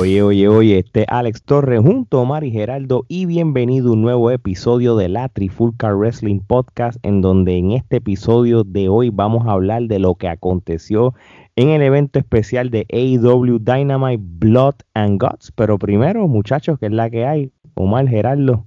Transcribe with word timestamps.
Oye, 0.00 0.22
oye, 0.22 0.46
oye, 0.46 0.78
este 0.78 1.06
Alex 1.08 1.42
Torres 1.42 1.80
junto 1.80 2.20
a 2.20 2.24
Mari 2.24 2.52
Geraldo 2.52 3.04
y 3.08 3.26
bienvenido 3.26 3.90
a 3.90 3.92
un 3.94 4.02
nuevo 4.02 4.30
episodio 4.30 4.94
de 4.94 5.08
la 5.08 5.28
Trifulca 5.28 5.92
Wrestling 5.92 6.38
Podcast 6.38 7.04
en 7.04 7.20
donde 7.20 7.56
en 7.58 7.72
este 7.72 7.96
episodio 7.96 8.62
de 8.62 8.88
hoy 8.88 9.10
vamos 9.10 9.48
a 9.48 9.50
hablar 9.50 9.82
de 9.82 9.98
lo 9.98 10.14
que 10.14 10.28
aconteció 10.28 11.14
en 11.56 11.70
el 11.70 11.82
evento 11.82 12.20
especial 12.20 12.70
de 12.70 12.86
AEW 12.92 13.58
Dynamite 13.58 14.22
Blood 14.22 14.76
and 14.94 15.20
Guts. 15.20 15.50
Pero 15.50 15.80
primero, 15.80 16.28
muchachos, 16.28 16.78
¿qué 16.78 16.86
es 16.86 16.92
la 16.92 17.10
que 17.10 17.26
hay? 17.26 17.50
Omar 17.74 18.06
Geraldo, 18.06 18.66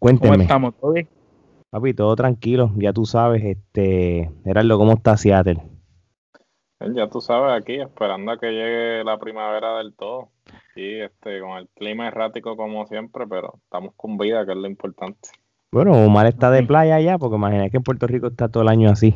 cuéntenme. 0.00 0.34
¿Cómo 0.34 0.42
estamos? 0.42 0.74
¿Todo 0.80 0.92
bien? 0.94 1.08
Papi, 1.70 1.94
todo 1.94 2.16
tranquilo, 2.16 2.72
ya 2.74 2.92
tú 2.92 3.06
sabes, 3.06 3.44
este, 3.44 4.32
Geraldo, 4.42 4.78
¿cómo 4.78 4.94
está 4.94 5.16
Seattle? 5.16 5.62
Ya 6.80 7.08
tú 7.08 7.20
sabes, 7.20 7.52
aquí 7.52 7.78
esperando 7.78 8.32
a 8.32 8.38
que 8.38 8.46
llegue 8.46 9.04
la 9.04 9.18
primavera 9.18 9.76
del 9.76 9.94
todo. 9.94 10.30
Y 10.76 11.00
este, 11.00 11.40
con 11.40 11.58
el 11.58 11.68
clima 11.74 12.08
errático 12.08 12.56
como 12.56 12.86
siempre, 12.86 13.26
pero 13.28 13.54
estamos 13.64 13.94
con 13.96 14.16
vida, 14.18 14.44
que 14.46 14.52
es 14.52 14.58
lo 14.58 14.66
importante. 14.66 15.30
Bueno, 15.72 15.92
Omar 15.92 16.26
está 16.26 16.50
de 16.50 16.62
playa 16.62 17.00
ya, 17.00 17.18
porque 17.18 17.36
imagínate 17.36 17.70
que 17.70 17.76
en 17.76 17.82
Puerto 17.82 18.06
Rico 18.06 18.28
está 18.28 18.48
todo 18.48 18.62
el 18.62 18.68
año 18.68 18.90
así. 18.90 19.14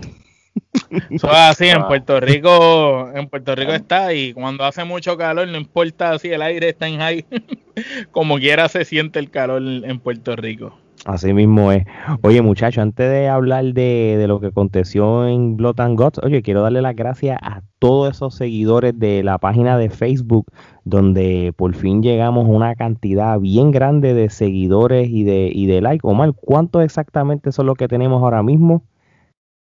Eso 1.10 1.26
es 1.28 1.34
así, 1.34 1.66
en 1.66 1.86
Puerto 1.86 2.20
Rico, 2.20 3.10
en 3.12 3.28
Puerto 3.28 3.54
Rico 3.54 3.72
está 3.72 4.12
y 4.14 4.32
cuando 4.32 4.64
hace 4.64 4.84
mucho 4.84 5.16
calor, 5.16 5.48
no 5.48 5.56
importa 5.56 6.16
si 6.18 6.28
el 6.28 6.42
aire 6.42 6.68
está 6.68 6.86
en 6.86 6.98
high, 6.98 7.26
como 8.12 8.38
quiera 8.38 8.68
se 8.68 8.84
siente 8.84 9.18
el 9.18 9.30
calor 9.30 9.62
en 9.62 9.98
Puerto 9.98 10.36
Rico. 10.36 10.78
Así 11.04 11.34
mismo 11.34 11.70
es. 11.70 11.84
Oye, 12.22 12.40
muchachos, 12.40 12.80
antes 12.80 13.10
de 13.10 13.28
hablar 13.28 13.74
de, 13.74 14.16
de, 14.18 14.26
lo 14.26 14.40
que 14.40 14.46
aconteció 14.46 15.26
en 15.26 15.56
Blood 15.56 15.80
and 15.80 16.00
Guts, 16.00 16.20
oye, 16.22 16.42
quiero 16.42 16.62
darle 16.62 16.80
las 16.80 16.96
gracias 16.96 17.36
a 17.42 17.62
todos 17.78 18.14
esos 18.14 18.34
seguidores 18.34 18.98
de 18.98 19.22
la 19.22 19.36
página 19.36 19.76
de 19.76 19.90
Facebook, 19.90 20.46
donde 20.84 21.52
por 21.56 21.74
fin 21.74 22.02
llegamos 22.02 22.46
a 22.46 22.48
una 22.48 22.74
cantidad 22.74 23.38
bien 23.38 23.70
grande 23.70 24.14
de 24.14 24.30
seguidores 24.30 25.10
y 25.10 25.24
de, 25.24 25.50
y 25.52 25.66
de 25.66 25.82
likes. 25.82 26.08
Omar, 26.08 26.32
¿cuántos 26.34 26.82
exactamente 26.82 27.52
son 27.52 27.66
los 27.66 27.76
que 27.76 27.88
tenemos 27.88 28.22
ahora 28.22 28.42
mismo? 28.42 28.84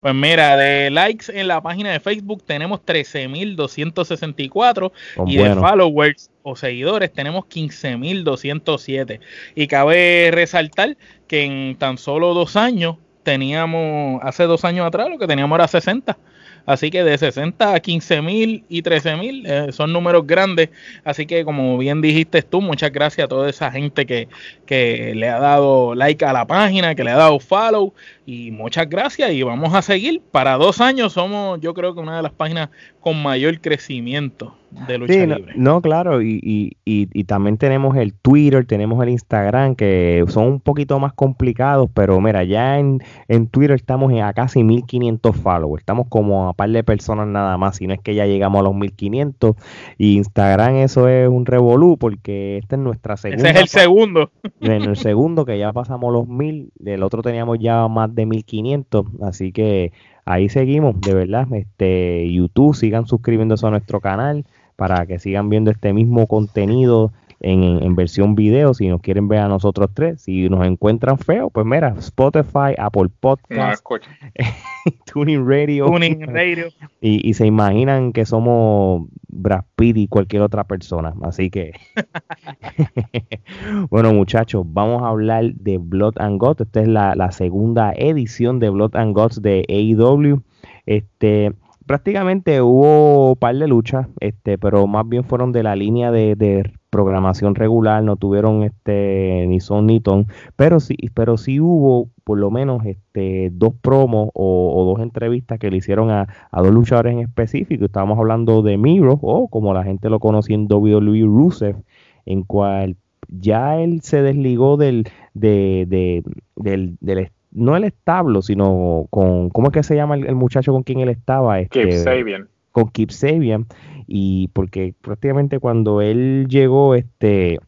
Pues 0.01 0.13
mira, 0.15 0.57
de 0.57 0.89
likes 0.89 1.31
en 1.31 1.47
la 1.47 1.61
página 1.61 1.91
de 1.91 1.99
Facebook 1.99 2.41
tenemos 2.43 2.79
13.264 2.83 4.91
y 5.27 5.37
de 5.37 5.53
followers 5.53 6.31
o 6.41 6.55
seguidores 6.55 7.13
tenemos 7.13 7.45
15.207. 7.45 9.19
Y 9.53 9.67
cabe 9.67 10.31
resaltar 10.33 10.97
que 11.27 11.43
en 11.43 11.75
tan 11.75 11.99
solo 11.99 12.33
dos 12.33 12.55
años 12.55 12.95
teníamos, 13.21 14.19
hace 14.23 14.45
dos 14.45 14.65
años 14.65 14.87
atrás, 14.87 15.07
lo 15.07 15.19
que 15.19 15.27
teníamos 15.27 15.55
era 15.55 15.67
60. 15.67 16.17
Así 16.65 16.91
que 16.91 17.03
de 17.03 17.17
60 17.17 17.73
a 17.73 17.79
15 17.79 18.21
mil 18.21 18.63
y 18.69 18.81
13 18.81 19.15
mil 19.15 19.45
eh, 19.45 19.71
son 19.71 19.93
números 19.93 20.25
grandes. 20.27 20.69
Así 21.03 21.25
que 21.25 21.43
como 21.43 21.77
bien 21.77 22.01
dijiste 22.01 22.41
tú, 22.43 22.61
muchas 22.61 22.91
gracias 22.91 23.25
a 23.25 23.27
toda 23.27 23.49
esa 23.49 23.71
gente 23.71 24.05
que, 24.05 24.27
que 24.65 25.13
le 25.15 25.29
ha 25.29 25.39
dado 25.39 25.95
like 25.95 26.23
a 26.23 26.33
la 26.33 26.45
página, 26.45 26.95
que 26.95 27.03
le 27.03 27.11
ha 27.11 27.17
dado 27.17 27.39
follow. 27.39 27.93
Y 28.25 28.51
muchas 28.51 28.87
gracias 28.87 29.31
y 29.31 29.43
vamos 29.43 29.73
a 29.73 29.81
seguir. 29.81 30.21
Para 30.31 30.55
dos 30.57 30.79
años 30.79 31.13
somos 31.13 31.59
yo 31.59 31.73
creo 31.73 31.93
que 31.93 32.01
una 32.01 32.17
de 32.17 32.23
las 32.23 32.31
páginas 32.31 32.69
con 33.01 33.21
mayor 33.21 33.59
crecimiento 33.61 34.55
de 34.87 34.97
lucha 34.97 35.25
libre. 35.25 35.53
No, 35.55 35.81
claro, 35.81 36.21
y, 36.21 36.39
y, 36.41 36.77
y, 36.85 37.23
también 37.25 37.57
tenemos 37.57 37.97
el 37.97 38.13
Twitter, 38.13 38.65
tenemos 38.65 39.01
el 39.03 39.09
Instagram, 39.09 39.75
que 39.75 40.23
son 40.29 40.45
un 40.45 40.59
poquito 40.59 40.97
más 40.99 41.13
complicados, 41.13 41.89
pero 41.93 42.19
mira, 42.21 42.43
ya 42.43 42.79
en, 42.79 42.99
en 43.27 43.47
Twitter 43.47 43.75
estamos 43.75 44.13
a 44.21 44.33
casi 44.33 44.63
1500 44.63 45.35
followers, 45.35 45.81
estamos 45.81 46.07
como 46.07 46.49
a 46.49 46.53
par 46.53 46.69
de 46.69 46.83
personas 46.83 47.27
nada 47.27 47.57
más, 47.57 47.77
si 47.77 47.87
no 47.87 47.93
es 47.93 47.99
que 47.99 48.15
ya 48.15 48.25
llegamos 48.25 48.61
a 48.61 48.63
los 48.63 48.75
1500, 48.75 49.55
y 49.97 50.15
Instagram 50.17 50.77
eso 50.77 51.07
es 51.07 51.27
un 51.27 51.45
revolú, 51.45 51.97
porque 51.97 52.57
esta 52.57 52.75
es 52.75 52.81
nuestra 52.81 53.17
segunda. 53.17 53.49
Ese 53.49 53.57
es 53.57 53.61
el 53.63 53.67
segundo. 53.67 54.31
En 54.61 54.83
el 54.83 54.95
segundo, 54.95 55.43
que 55.43 55.57
ya 55.57 55.73
pasamos 55.73 56.13
los 56.13 56.27
1000, 56.27 56.71
del 56.75 57.01
otro 57.01 57.23
teníamos 57.23 57.57
ya 57.59 57.87
más 57.87 58.10
de 58.13 58.25
1500, 58.25 59.05
así 59.23 59.51
que 59.51 59.91
ahí 60.25 60.49
seguimos, 60.49 60.99
de 61.01 61.13
verdad, 61.13 61.47
este 61.53 62.31
YouTube, 62.31 62.75
sigan 62.75 63.07
suscribiéndose 63.07 63.65
a 63.67 63.71
nuestro 63.71 64.01
canal 64.01 64.45
para 64.75 65.05
que 65.05 65.19
sigan 65.19 65.49
viendo 65.49 65.71
este 65.71 65.93
mismo 65.93 66.27
contenido 66.27 67.11
en, 67.41 67.95
versión 67.95 68.35
video, 68.35 68.73
si 68.73 68.87
nos 68.87 69.01
quieren 69.01 69.27
ver 69.27 69.39
a 69.39 69.47
nosotros 69.47 69.89
tres, 69.93 70.21
si 70.21 70.49
nos 70.49 70.65
encuentran 70.65 71.17
feo, 71.17 71.49
pues 71.49 71.65
mira, 71.65 71.95
Spotify, 71.97 72.73
Apple 72.77 73.09
Podcast, 73.19 73.83
Tuning 75.05 75.47
Radio, 75.47 75.87
Radio. 75.87 76.67
Y, 77.03 77.27
y, 77.27 77.33
se 77.33 77.47
imaginan 77.47 78.13
que 78.13 78.25
somos 78.25 79.07
Brad 79.27 79.63
Pitt 79.75 79.97
y 79.97 80.07
cualquier 80.07 80.43
otra 80.43 80.65
persona, 80.65 81.15
así 81.23 81.49
que 81.49 81.71
bueno 83.89 84.13
muchachos, 84.13 84.63
vamos 84.67 85.01
a 85.01 85.07
hablar 85.07 85.53
de 85.55 85.79
Blood 85.79 86.13
and 86.17 86.39
Guts, 86.39 86.61
esta 86.61 86.81
es 86.81 86.87
la, 86.87 87.15
la 87.15 87.31
segunda 87.31 87.91
edición 87.95 88.59
de 88.59 88.69
Blood 88.69 88.95
and 88.95 89.15
Guts 89.15 89.41
de 89.41 89.65
AEW, 89.67 90.43
este 90.85 91.53
prácticamente 91.91 92.61
hubo 92.61 93.31
un 93.31 93.35
par 93.35 93.55
de 93.55 93.67
luchas, 93.67 94.07
este, 94.21 94.57
pero 94.57 94.87
más 94.87 95.07
bien 95.09 95.25
fueron 95.25 95.51
de 95.51 95.61
la 95.61 95.75
línea 95.75 96.09
de, 96.09 96.71
programación 96.91 97.55
regular, 97.55 98.03
no 98.03 98.17
tuvieron 98.17 98.63
este 98.63 99.45
ni 99.47 99.59
son 99.59 99.87
ni 99.87 99.99
ton, 99.99 100.27
pero 100.55 100.79
sí, 100.79 100.95
pero 101.15 101.37
sí 101.37 101.59
hubo 101.59 102.09
por 102.23 102.37
lo 102.37 102.51
menos 102.51 102.85
este 102.85 103.49
dos 103.51 103.73
promos 103.81 104.29
o, 104.33 104.85
dos 104.85 105.01
entrevistas 105.01 105.57
que 105.57 105.71
le 105.71 105.77
hicieron 105.77 106.11
a, 106.11 106.27
dos 106.51 106.71
luchadores 106.71 107.13
en 107.13 107.19
específico. 107.19 107.85
Estábamos 107.85 108.19
hablando 108.19 108.61
de 108.61 108.77
Miro, 108.77 109.17
o 109.21 109.47
como 109.47 109.73
la 109.73 109.83
gente 109.83 110.09
lo 110.09 110.19
conoció 110.19 110.53
en 110.53 110.67
WWE 110.69 111.23
Rusev, 111.23 111.77
en 112.25 112.43
cual 112.43 112.97
ya 113.29 113.77
él 113.79 114.01
se 114.01 114.21
desligó 114.21 114.77
del, 114.77 115.05
de, 115.33 115.85
de, 115.87 116.23
del, 116.55 116.97
del 116.99 117.31
no 117.51 117.75
el 117.75 117.83
establo, 117.85 118.41
sino 118.41 119.07
con, 119.09 119.49
¿cómo 119.49 119.67
es 119.67 119.73
que 119.73 119.83
se 119.83 119.95
llama 119.95 120.15
el, 120.15 120.35
muchacho 120.35 120.71
con 120.71 120.83
quien 120.83 120.99
él 120.99 121.09
estaba? 121.09 121.59
Este, 121.59 121.81
Keep 121.81 121.91
Sabian. 121.93 122.49
Con 122.71 122.89
Keep 122.89 123.11
Sabian. 123.11 123.67
Y 124.07 124.49
porque 124.49 124.93
prácticamente 125.01 125.59
cuando 125.59 126.01
él 126.01 126.47
llegó, 126.49 126.95
este, 126.95 127.59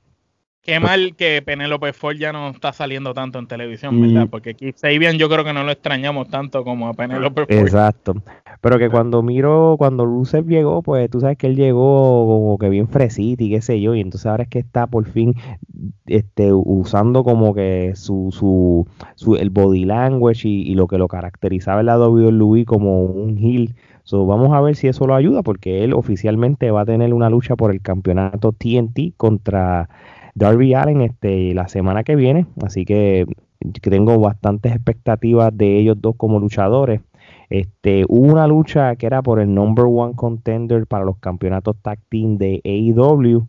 Qué 0.64 0.80
mal 0.80 1.14
que 1.18 1.42
Penélope 1.42 1.92
Ford 1.92 2.16
ya 2.16 2.32
no 2.32 2.48
está 2.52 2.72
saliendo 2.72 3.14
tanto 3.14 3.38
en 3.38 3.48
televisión, 3.48 4.00
¿verdad? 4.02 4.30
Porque 4.32 4.54
Keith 4.54 4.78
Sabian 4.78 5.18
yo 5.18 5.28
creo 5.28 5.44
que 5.44 5.52
no 5.52 5.66
lo 5.66 5.74
extrañamos 5.74 6.30
tanto 6.30 6.64
como 6.64 6.88
a 6.88 6.94
Penélope 6.94 7.46
Ford. 7.46 7.52
Exacto. 7.52 8.16
Pero 8.62 8.80
que 8.80 8.90
cuando 8.90 9.22
miro, 9.24 9.76
cuando 9.78 10.06
Rusev 10.06 10.48
llegó, 10.48 10.82
pues 10.82 11.10
tú 11.10 11.20
sabes 11.20 11.38
que 11.38 11.48
él 11.48 11.58
llegó 11.58 12.26
como 12.26 12.58
que 12.58 12.70
bien 12.70 12.88
fresito 12.88 13.44
y 13.44 13.50
qué 13.50 13.62
sé 13.62 13.82
yo, 13.82 13.94
y 13.94 14.00
entonces 14.00 14.26
ahora 14.26 14.44
es 14.44 14.50
que 14.50 14.60
está 14.60 14.88
por 14.88 15.06
fin 15.06 15.36
este, 16.06 16.54
usando 16.54 17.26
como 17.26 17.54
que 17.54 17.92
su, 17.96 18.30
su, 18.32 18.88
su 19.16 19.36
el 19.36 19.50
body 19.50 19.84
language 19.84 20.48
y, 20.48 20.74
lo 20.76 20.88
que 20.88 20.98
lo 20.98 21.10
caracterizaba 21.10 21.82
en 21.82 21.88
la 21.88 22.00
WWE 22.00 22.64
como 22.64 23.04
un 23.04 23.38
heel. 23.38 23.76
So, 24.04 24.26
vamos 24.26 24.52
a 24.54 24.60
ver 24.62 24.76
si 24.76 24.88
eso 24.88 25.08
lo 25.08 25.16
ayuda, 25.16 25.44
porque 25.44 25.84
él 25.84 25.94
oficialmente 25.94 26.72
va 26.72 26.82
a 26.82 26.86
tener 26.86 27.14
una 27.14 27.30
lucha 27.30 27.56
por 27.56 27.72
el 27.72 27.82
campeonato 27.82 28.52
TNT 28.52 29.16
contra 29.16 29.90
Darby 30.36 30.74
Allen 30.74 31.02
este, 31.02 31.54
la 31.54 31.68
semana 31.70 32.04
que 32.04 32.16
viene, 32.16 32.46
así 32.62 32.86
que 32.86 33.26
tengo 33.82 34.20
bastantes 34.20 34.74
expectativas 34.74 35.56
de 35.56 35.78
ellos 35.78 36.02
dos 36.02 36.16
como 36.18 36.40
luchadores. 36.40 37.02
Este, 37.50 38.04
hubo 38.10 38.32
una 38.34 38.48
lucha 38.48 38.96
que 38.96 39.06
era 39.06 39.22
por 39.22 39.40
el 39.40 39.54
number 39.54 39.86
one 39.88 40.16
contender 40.16 40.88
para 40.88 41.06
los 41.06 41.18
campeonatos 41.20 41.78
tag 41.82 42.00
team 42.10 42.38
de 42.38 42.62
AEW 42.66 43.48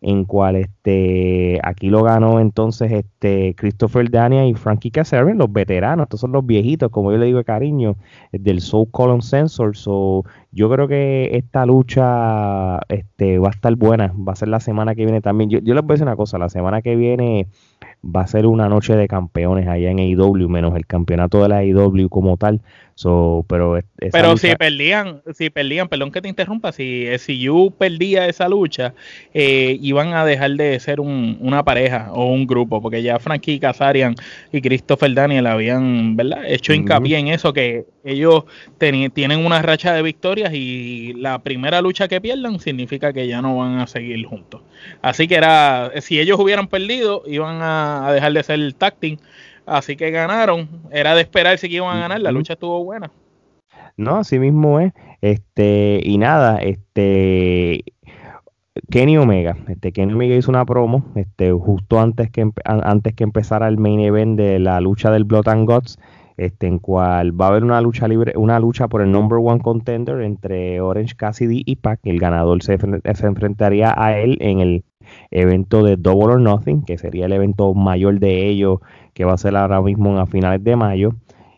en 0.00 0.24
cual 0.24 0.56
este 0.56 1.60
aquí 1.62 1.88
lo 1.90 2.02
ganó 2.02 2.40
entonces 2.40 2.92
este 2.92 3.54
Christopher 3.56 4.10
Dania 4.10 4.46
y 4.46 4.54
Frankie 4.54 4.90
Kazarian, 4.90 5.38
los 5.38 5.52
veteranos, 5.52 6.04
estos 6.04 6.20
son 6.20 6.32
los 6.32 6.44
viejitos, 6.44 6.90
como 6.90 7.12
yo 7.12 7.18
le 7.18 7.26
digo 7.26 7.38
de 7.38 7.44
cariño, 7.44 7.96
del 8.32 8.60
Soul 8.60 8.88
Column 8.90 9.22
Sensor. 9.22 9.76
So, 9.76 10.24
yo 10.52 10.70
creo 10.70 10.88
que 10.88 11.30
esta 11.36 11.66
lucha 11.66 12.78
este, 12.88 13.38
va 13.38 13.48
a 13.48 13.50
estar 13.50 13.74
buena, 13.76 14.12
va 14.16 14.32
a 14.32 14.36
ser 14.36 14.48
la 14.48 14.60
semana 14.60 14.94
que 14.94 15.04
viene 15.04 15.20
también. 15.20 15.50
Yo, 15.50 15.58
yo 15.60 15.74
les 15.74 15.82
voy 15.82 15.92
a 15.92 15.94
decir 15.94 16.06
una 16.06 16.16
cosa, 16.16 16.38
la 16.38 16.48
semana 16.48 16.82
que 16.82 16.96
viene 16.96 17.48
va 18.04 18.22
a 18.22 18.26
ser 18.26 18.46
una 18.46 18.68
noche 18.68 18.96
de 18.96 19.08
campeones 19.08 19.66
allá 19.66 19.90
en 19.90 19.98
AEW, 19.98 20.48
menos 20.48 20.74
el 20.76 20.86
campeonato 20.86 21.42
de 21.42 21.48
la 21.48 21.58
AEW 21.58 22.08
como 22.08 22.36
tal. 22.36 22.60
So, 22.98 23.44
pero 23.46 23.78
pero 24.10 24.38
si 24.38 24.56
perdían, 24.56 25.20
si 25.34 25.50
perdían, 25.50 25.86
perdón 25.86 26.10
que 26.10 26.22
te 26.22 26.28
interrumpa, 26.28 26.72
si 26.72 27.06
SCU 27.18 27.70
perdía 27.76 28.26
esa 28.26 28.48
lucha, 28.48 28.94
eh, 29.34 29.76
iban 29.82 30.14
a 30.14 30.24
dejar 30.24 30.52
de 30.52 30.80
ser 30.80 31.00
una 31.00 31.62
pareja 31.62 32.10
o 32.14 32.32
un 32.32 32.46
grupo, 32.46 32.80
porque 32.80 33.02
ya 33.02 33.18
Frankie 33.18 33.60
Kazarian 33.60 34.14
y 34.50 34.62
Christopher 34.62 35.12
Daniel 35.12 35.46
habían 35.46 36.16
¿verdad? 36.16 36.44
hecho 36.46 36.72
hincapié 36.72 37.18
en 37.18 37.28
eso, 37.28 37.52
que 37.52 37.84
ellos 38.02 38.44
tienen 38.78 39.44
una 39.44 39.60
racha 39.60 39.92
de 39.92 40.00
victorias 40.00 40.54
y 40.54 41.12
la 41.18 41.40
primera 41.42 41.82
lucha 41.82 42.08
que 42.08 42.22
pierdan 42.22 42.60
significa 42.60 43.12
que 43.12 43.28
ya 43.28 43.42
no 43.42 43.58
van 43.58 43.78
a 43.78 43.86
seguir 43.88 44.24
juntos. 44.24 44.62
Así 45.02 45.28
que 45.28 45.34
era, 45.34 45.90
si 46.00 46.18
ellos 46.18 46.38
hubieran 46.38 46.68
perdido, 46.68 47.24
iban 47.26 47.58
a, 47.60 48.10
dejar 48.12 48.32
de 48.32 48.42
ser 48.42 48.60
el 48.60 48.74
tacting. 48.74 49.18
Así 49.66 49.96
que 49.96 50.10
ganaron. 50.10 50.68
Era 50.90 51.14
de 51.14 51.22
esperar 51.22 51.58
si 51.58 51.66
iban 51.66 51.96
a 51.96 52.00
ganar. 52.00 52.20
La 52.20 52.32
lucha 52.32 52.54
estuvo 52.54 52.82
buena. 52.84 53.10
No, 53.96 54.16
así 54.16 54.38
mismo 54.38 54.80
es. 54.80 54.92
Este, 55.20 56.00
y 56.02 56.18
nada, 56.18 56.58
este 56.58 57.84
Kenny 58.90 59.16
Omega, 59.16 59.56
este 59.68 59.92
Kenny 59.92 60.12
Omega 60.12 60.36
hizo 60.36 60.50
una 60.50 60.66
promo, 60.66 61.06
este 61.14 61.50
justo 61.52 61.98
antes 61.98 62.30
que 62.30 62.48
antes 62.64 63.14
que 63.14 63.24
empezara 63.24 63.68
el 63.68 63.78
main 63.78 64.00
event 64.00 64.36
de 64.38 64.58
la 64.58 64.80
lucha 64.80 65.10
del 65.10 65.24
Blood 65.24 65.48
and 65.48 65.68
Guts, 65.68 65.98
este 66.36 66.66
en 66.66 66.78
cual 66.78 67.38
va 67.38 67.46
a 67.46 67.48
haber 67.48 67.64
una 67.64 67.80
lucha 67.80 68.06
libre, 68.06 68.34
una 68.36 68.60
lucha 68.60 68.88
por 68.88 69.00
el 69.00 69.10
number 69.10 69.38
one 69.42 69.60
contender 69.60 70.20
entre 70.20 70.80
Orange 70.82 71.16
Cassidy 71.16 71.62
y 71.64 71.76
Pac. 71.76 72.00
El 72.04 72.18
ganador 72.18 72.62
se, 72.62 72.76
se 72.78 73.26
enfrentaría 73.26 73.94
a 73.96 74.18
él 74.18 74.36
en 74.40 74.60
el 74.60 74.84
evento 75.30 75.82
de 75.82 75.96
Double 75.96 76.34
or 76.34 76.40
Nothing, 76.40 76.82
que 76.82 76.98
sería 76.98 77.26
el 77.26 77.32
evento 77.32 77.72
mayor 77.72 78.20
de 78.20 78.46
ellos, 78.46 78.80
que 79.16 79.24
va 79.24 79.32
a 79.32 79.38
ser 79.38 79.56
ahora 79.56 79.80
mismo 79.80 80.18
a 80.20 80.26
finales 80.26 80.62
de 80.62 80.76
mayo. 80.76 81.14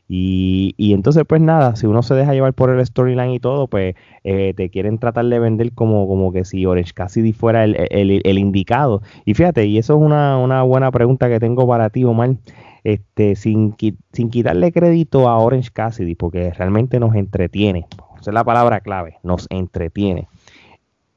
Y, 0.06 0.74
y, 0.78 0.94
entonces, 0.94 1.24
pues 1.28 1.42
nada, 1.42 1.74
si 1.74 1.86
uno 1.86 2.02
se 2.02 2.14
deja 2.14 2.32
llevar 2.32 2.54
por 2.54 2.70
el 2.70 2.86
storyline 2.86 3.32
y 3.32 3.40
todo, 3.40 3.66
pues 3.66 3.96
eh, 4.22 4.54
te 4.56 4.70
quieren 4.70 4.98
tratar 4.98 5.26
de 5.26 5.38
vender 5.40 5.72
como, 5.72 6.06
como 6.06 6.32
que 6.32 6.44
si 6.44 6.64
Orange 6.64 6.92
Cassidy 6.94 7.32
fuera 7.32 7.64
el, 7.64 7.76
el, 7.90 8.22
el 8.24 8.38
indicado. 8.38 9.02
Y 9.26 9.34
fíjate, 9.34 9.66
y 9.66 9.76
eso 9.76 9.96
es 9.96 10.00
una, 10.00 10.38
una, 10.38 10.62
buena 10.62 10.92
pregunta 10.92 11.28
que 11.28 11.40
tengo 11.40 11.66
para 11.66 11.90
ti, 11.90 12.04
Omar, 12.04 12.36
este, 12.84 13.34
sin, 13.34 13.74
sin 14.12 14.30
quitarle 14.30 14.72
crédito 14.72 15.28
a 15.28 15.36
Orange 15.36 15.70
Cassidy, 15.72 16.14
porque 16.14 16.52
realmente 16.52 17.00
nos 17.00 17.16
entretiene. 17.16 17.86
Esa 18.20 18.30
es 18.30 18.34
la 18.34 18.44
palabra 18.44 18.80
clave, 18.80 19.18
nos 19.24 19.46
entretiene. 19.50 20.28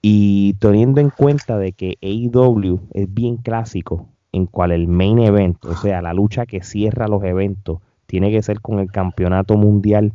Y 0.02 0.56
teniendo 0.56 1.00
en 1.00 1.12
cuenta 1.12 1.60
de 1.60 1.74
que 1.74 1.98
AEW 2.02 2.80
es 2.94 3.14
bien 3.14 3.38
clásico, 3.38 4.08
en 4.32 4.46
cual 4.46 4.72
el 4.72 4.88
main 4.88 5.20
event, 5.20 5.64
o 5.66 5.76
sea, 5.76 6.02
la 6.02 6.14
lucha 6.14 6.46
que 6.46 6.64
cierra 6.64 7.08
los 7.08 7.24
eventos, 7.24 7.80
tiene 8.06 8.32
que 8.32 8.42
ser 8.42 8.62
con 8.62 8.80
el 8.80 8.92
campeonato 8.92 9.58
mundial. 9.58 10.14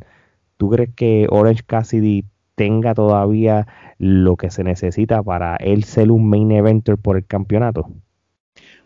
¿Tú 0.57 0.69
crees 0.69 0.93
que 0.95 1.27
Orange 1.29 1.63
Cassidy 1.65 2.25
tenga 2.55 2.93
todavía 2.93 3.67
lo 3.99 4.35
que 4.35 4.49
se 4.49 4.63
necesita 4.63 5.21
para 5.23 5.55
él 5.57 5.83
ser 5.83 6.11
un 6.11 6.29
main 6.29 6.51
eventer 6.51 6.97
por 6.97 7.17
el 7.17 7.25
campeonato? 7.25 7.89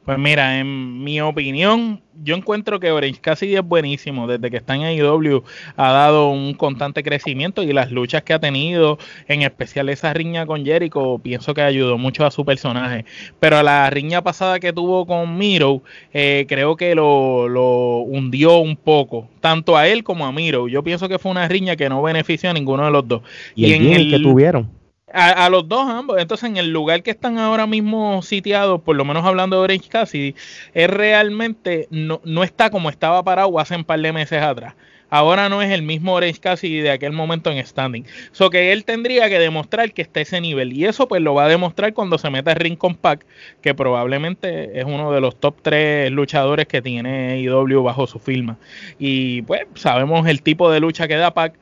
Pues 0.05 0.17
mira, 0.17 0.59
en 0.59 1.03
mi 1.03 1.21
opinión, 1.21 2.01
yo 2.23 2.35
encuentro 2.35 2.79
que 2.79 2.91
Orange 2.91 3.21
Cassidy 3.21 3.55
es 3.55 3.63
buenísimo. 3.63 4.25
Desde 4.25 4.49
que 4.49 4.57
está 4.57 4.73
en 4.75 4.81
AEW 4.81 5.43
ha 5.77 5.91
dado 5.91 6.29
un 6.29 6.55
constante 6.55 7.03
crecimiento 7.03 7.61
y 7.61 7.71
las 7.71 7.91
luchas 7.91 8.23
que 8.23 8.33
ha 8.33 8.39
tenido, 8.39 8.97
en 9.27 9.43
especial 9.43 9.89
esa 9.89 10.11
riña 10.11 10.47
con 10.47 10.65
Jericho, 10.65 11.19
pienso 11.21 11.53
que 11.53 11.61
ayudó 11.61 11.99
mucho 11.99 12.25
a 12.25 12.31
su 12.31 12.43
personaje. 12.43 13.05
Pero 13.39 13.61
la 13.61 13.87
riña 13.91 14.23
pasada 14.23 14.59
que 14.59 14.73
tuvo 14.73 15.05
con 15.05 15.37
Miro, 15.37 15.83
eh, 16.13 16.45
creo 16.49 16.75
que 16.75 16.95
lo, 16.95 17.47
lo, 17.47 17.99
hundió 17.99 18.57
un 18.57 18.77
poco, 18.77 19.27
tanto 19.39 19.77
a 19.77 19.87
él 19.87 20.03
como 20.03 20.25
a 20.25 20.31
Miro. 20.31 20.67
Yo 20.67 20.83
pienso 20.83 21.09
que 21.09 21.19
fue 21.19 21.29
una 21.29 21.47
riña 21.47 21.75
que 21.75 21.89
no 21.89 22.01
benefició 22.01 22.49
a 22.49 22.53
ninguno 22.53 22.85
de 22.85 22.91
los 22.91 23.07
dos. 23.07 23.21
Y, 23.53 23.71
en 23.73 23.85
el 23.85 24.09
que 24.09 24.19
tuvieron 24.19 24.80
a, 25.13 25.49
los 25.49 25.67
dos 25.67 25.89
ambos. 25.89 26.19
Entonces, 26.19 26.49
en 26.49 26.57
el 26.57 26.71
lugar 26.71 27.03
que 27.03 27.11
están 27.11 27.37
ahora 27.37 27.67
mismo 27.67 28.21
sitiados, 28.21 28.81
por 28.81 28.95
lo 28.95 29.05
menos 29.05 29.25
hablando 29.25 29.57
de 29.57 29.63
Orange 29.63 29.89
Cassidy, 29.89 30.35
es 30.73 30.89
realmente 30.89 31.87
no, 31.91 32.21
no 32.23 32.43
está 32.43 32.69
como 32.69 32.89
estaba 32.89 33.23
parado 33.23 33.59
hace 33.59 33.75
un 33.75 33.83
par 33.83 33.99
de 33.99 34.13
meses 34.13 34.41
atrás. 34.41 34.75
Ahora 35.13 35.49
no 35.49 35.61
es 35.61 35.69
el 35.71 35.81
mismo 35.81 36.13
Orange 36.13 36.39
Cassidy 36.39 36.79
de 36.79 36.89
aquel 36.89 37.11
momento 37.11 37.51
en 37.51 37.65
standing. 37.65 38.05
So 38.31 38.49
que 38.49 38.71
él 38.71 38.85
tendría 38.85 39.27
que 39.27 39.39
demostrar 39.39 39.91
que 39.91 40.01
está 40.01 40.21
a 40.21 40.23
ese 40.23 40.39
nivel. 40.39 40.71
Y 40.71 40.85
eso 40.85 41.09
pues 41.09 41.21
lo 41.21 41.33
va 41.33 41.45
a 41.45 41.49
demostrar 41.49 41.93
cuando 41.93 42.17
se 42.17 42.29
meta 42.29 42.51
a 42.51 42.53
Ring 42.53 42.77
con 42.77 42.95
Pac, 42.95 43.25
que 43.61 43.75
probablemente 43.75 44.79
es 44.79 44.85
uno 44.85 45.11
de 45.11 45.19
los 45.19 45.37
top 45.37 45.57
3 45.61 46.11
luchadores 46.11 46.65
que 46.65 46.81
tiene 46.81 47.41
IW 47.41 47.83
bajo 47.83 48.07
su 48.07 48.19
firma. 48.19 48.57
Y 48.99 49.41
pues 49.41 49.63
sabemos 49.75 50.25
el 50.27 50.41
tipo 50.41 50.71
de 50.71 50.79
lucha 50.79 51.09
que 51.09 51.17
da 51.17 51.33
Pac. 51.33 51.55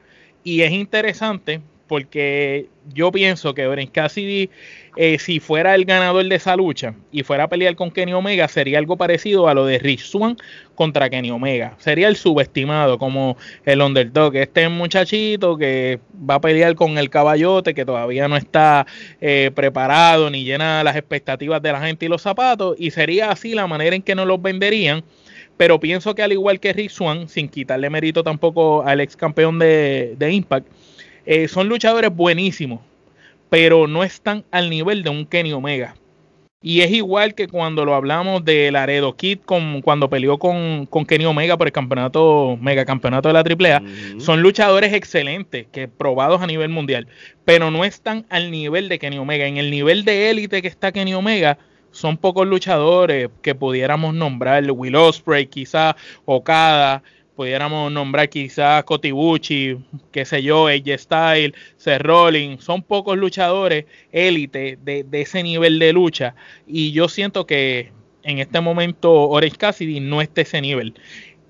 Y 0.43 0.61
es 0.61 0.71
interesante 0.71 1.59
porque 1.89 2.67
yo 2.93 3.11
pienso 3.11 3.53
que 3.53 3.67
Orange 3.67 3.91
Cassidy, 3.91 4.49
eh, 4.95 5.17
si 5.17 5.39
fuera 5.39 5.73
el 5.73 5.85
ganador 5.85 6.23
de 6.25 6.35
esa 6.35 6.55
lucha 6.55 6.93
y 7.11 7.23
fuera 7.23 7.45
a 7.45 7.47
pelear 7.49 7.75
con 7.75 7.89
Kenny 7.89 8.13
Omega, 8.13 8.47
sería 8.47 8.77
algo 8.77 8.95
parecido 8.95 9.47
a 9.49 9.55
lo 9.55 9.65
de 9.65 9.79
Rich 9.79 10.03
Swan 10.05 10.37
contra 10.75 11.09
Kenny 11.09 11.31
Omega. 11.31 11.75
Sería 11.79 12.07
el 12.07 12.15
subestimado, 12.15 12.99
como 12.99 13.37
el 13.65 13.81
underdog, 13.81 14.35
este 14.35 14.69
muchachito 14.69 15.57
que 15.57 15.99
va 16.29 16.35
a 16.35 16.41
pelear 16.41 16.75
con 16.75 16.97
el 16.99 17.09
caballote, 17.09 17.73
que 17.73 17.85
todavía 17.85 18.27
no 18.27 18.37
está 18.37 18.85
eh, 19.19 19.51
preparado 19.53 20.29
ni 20.29 20.43
llena 20.43 20.83
las 20.83 20.95
expectativas 20.95 21.61
de 21.61 21.71
la 21.71 21.81
gente 21.81 22.05
y 22.05 22.09
los 22.09 22.21
zapatos, 22.21 22.75
y 22.77 22.91
sería 22.91 23.31
así 23.31 23.55
la 23.55 23.65
manera 23.65 23.95
en 23.95 24.03
que 24.03 24.15
nos 24.15 24.27
los 24.27 24.41
venderían 24.41 25.03
pero 25.57 25.77
pienso 25.77 26.15
que 26.15 26.23
al 26.23 26.31
igual 26.31 26.61
que 26.61 26.71
Rich 26.71 26.91
Swan, 26.91 27.27
sin 27.27 27.49
quitarle 27.49 27.89
mérito 27.89 28.23
tampoco 28.23 28.81
al 28.81 29.01
ex 29.01 29.17
campeón 29.17 29.59
de 29.59 30.29
Impact, 30.31 30.65
eh, 31.31 31.47
son 31.47 31.69
luchadores 31.69 32.09
buenísimos, 32.09 32.79
pero 33.51 33.85
no 33.85 34.03
están 34.03 34.45
al 34.49 34.67
nivel 34.67 35.03
de 35.03 35.11
un 35.11 35.27
Kenny 35.27 35.53
Omega. 35.53 35.93
Y 36.59 36.81
es 36.81 36.89
igual 36.89 37.35
que 37.35 37.47
cuando 37.47 37.85
lo 37.85 37.93
hablamos 37.93 38.43
de 38.43 38.71
Laredo 38.71 39.15
Kid, 39.15 39.37
con, 39.45 39.83
cuando 39.83 40.09
peleó 40.09 40.39
con, 40.39 40.87
Kenny 40.87 41.25
Omega 41.25 41.55
por 41.55 41.67
el 41.67 41.71
campeonato, 41.71 42.57
mega 42.59 42.83
campeonato 42.83 43.29
de 43.31 43.33
la 43.33 43.41
AAA. 43.41 44.19
Son 44.19 44.41
luchadores 44.41 44.91
excelentes, 44.91 45.67
que 45.71 45.87
probados 45.87 46.41
a 46.41 46.47
nivel 46.47 46.69
mundial, 46.69 47.07
pero 47.45 47.69
no 47.69 47.85
están 47.85 48.25
al 48.31 48.49
nivel 48.49 48.89
de 48.89 48.97
Kenny 48.97 49.19
Omega. 49.19 49.45
En 49.45 49.57
el 49.57 49.69
nivel 49.69 50.05
de 50.05 50.31
élite 50.31 50.63
que 50.63 50.67
está 50.67 50.91
Kenny 50.91 51.13
Omega, 51.13 51.59
son 51.91 52.17
pocos 52.17 52.47
luchadores 52.47 53.29
que 53.43 53.53
pudiéramos 53.53 54.15
nombrar, 54.15 54.63
Will 54.71 54.95
Ospreay, 54.95 55.45
quizá 55.45 55.95
Okada, 56.25 57.03
pudiéramos 57.39 57.89
nombrar 57.89 58.27
quizás 58.27 58.83
Kotibuchi, 58.83 59.77
qué 60.11 60.25
sé 60.25 60.43
yo, 60.43 60.67
AJ 60.67 60.97
Style, 60.97 61.53
Seth 61.77 62.01
Rollins, 62.01 62.61
son 62.61 62.83
pocos 62.83 63.17
luchadores 63.17 63.85
élite 64.11 64.77
de, 64.83 65.05
ese 65.13 65.41
nivel 65.41 65.79
de 65.79 65.93
lucha 65.93 66.35
y 66.67 66.91
yo 66.91 67.07
siento 67.07 67.45
que 67.45 67.93
en 68.23 68.39
este 68.39 68.59
momento 68.59 69.29
Orange 69.29 69.55
Cassidy 69.55 70.01
no 70.01 70.21
está 70.21 70.41
a 70.41 70.43
ese 70.43 70.59
nivel. 70.59 70.95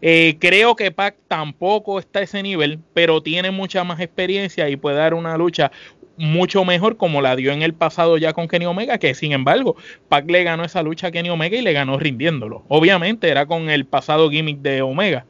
Eh, 0.03 0.37
creo 0.39 0.75
que 0.75 0.91
Pac 0.91 1.15
tampoco 1.27 1.97
está 1.97 2.21
ese 2.21 2.43
nivel, 2.43 2.77
pero 2.93 3.23
tiene 3.23 3.49
mucha 3.49 3.83
más 3.83 3.99
experiencia 3.99 4.69
y 4.69 4.75
puede 4.75 4.97
dar 4.97 5.15
una 5.15 5.35
lucha 5.39 5.71
mucho 6.17 6.65
mejor 6.65 6.97
como 6.97 7.23
la 7.23 7.35
dio 7.35 7.51
en 7.51 7.63
el 7.63 7.73
pasado 7.73 8.19
ya 8.19 8.33
con 8.33 8.47
Kenny 8.47 8.67
Omega, 8.67 8.99
que 8.99 9.15
sin 9.15 9.31
embargo, 9.31 9.75
Pac 10.07 10.29
le 10.29 10.43
ganó 10.43 10.63
esa 10.63 10.83
lucha 10.83 11.07
a 11.07 11.11
Kenny 11.11 11.31
Omega 11.31 11.57
y 11.57 11.63
le 11.63 11.73
ganó 11.73 11.97
rindiéndolo. 11.97 12.63
Obviamente 12.67 13.27
era 13.27 13.47
con 13.47 13.71
el 13.71 13.85
pasado 13.85 14.29
gimmick 14.29 14.59
de 14.59 14.83
Omega, 14.83 15.25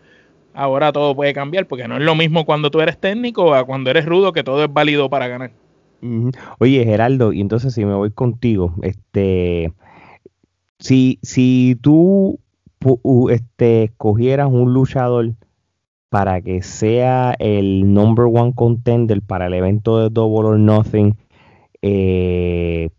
ahora 0.53 0.91
todo 0.91 1.15
puede 1.15 1.34
cambiar, 1.34 1.68
porque 1.68 1.88
no 1.88 1.98
es 1.98 2.03
lo 2.03 2.15
mismo 2.15 2.46
cuando 2.46 2.72
tú 2.72 2.82
eres 2.82 2.98
técnico 2.98 3.53
a 3.53 3.63
cuando 3.65 3.89
eres 3.89 4.06
rudo, 4.06 4.34
que 4.34 4.44
todo 4.44 4.63
es 4.63 4.72
válido 4.72 5.10
para 5.10 5.27
ganar. 5.27 5.51
Oye, 6.60 6.86
Geraldo, 6.86 7.34
y 7.34 7.41
entonces 7.41 7.74
si 7.74 7.84
me 7.86 7.94
voy 7.94 8.12
contigo, 8.12 8.74
este, 8.82 9.74
si, 10.79 11.20
si 11.22 11.77
tú 11.82 12.39
este, 13.29 13.84
escogieras 13.84 14.48
un 14.50 14.74
luchador 14.74 15.34
para 16.10 16.41
que 16.41 16.62
sea 16.63 17.36
el 17.38 17.94
number 17.94 18.25
one 18.25 18.53
contender 18.56 19.22
para 19.22 19.48
el 19.48 19.53
evento 19.53 20.00
de 20.00 20.10
Double 20.10 20.50
or 20.50 20.60
Nothing, 20.60 21.15
eh, 21.82 22.89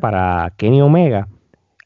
para 0.00 0.52
Kenny 0.56 0.82
Omega, 0.82 1.28